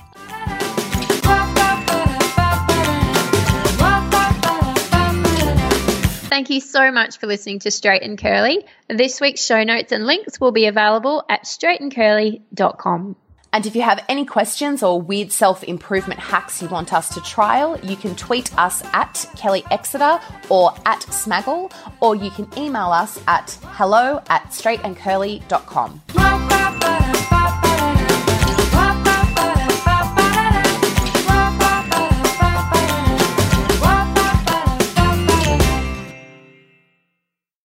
Thank 6.41 6.49
you 6.49 6.59
so 6.59 6.91
much 6.91 7.19
for 7.19 7.27
listening 7.27 7.59
to 7.59 7.69
Straight 7.69 8.01
and 8.01 8.17
Curly. 8.17 8.65
This 8.89 9.21
week's 9.21 9.45
show 9.45 9.63
notes 9.63 9.91
and 9.91 10.07
links 10.07 10.39
will 10.39 10.51
be 10.51 10.65
available 10.65 11.23
at 11.29 11.43
straightandcurly.com. 11.43 13.15
And 13.53 13.65
if 13.67 13.75
you 13.75 13.83
have 13.83 14.03
any 14.09 14.25
questions 14.25 14.81
or 14.81 14.99
weird 14.99 15.31
self 15.31 15.63
improvement 15.63 16.19
hacks 16.19 16.59
you 16.59 16.67
want 16.67 16.93
us 16.93 17.13
to 17.13 17.21
trial, 17.21 17.79
you 17.83 17.95
can 17.95 18.15
tweet 18.15 18.57
us 18.57 18.83
at 18.85 19.29
Kelly 19.37 19.63
Exeter 19.69 20.19
or 20.49 20.73
at 20.87 21.01
Smaggle, 21.01 21.71
or 21.99 22.15
you 22.15 22.31
can 22.31 22.47
email 22.57 22.87
us 22.87 23.21
at 23.27 23.55
hello 23.61 24.23
at 24.27 24.45
straightandcurly.com. 24.45 27.00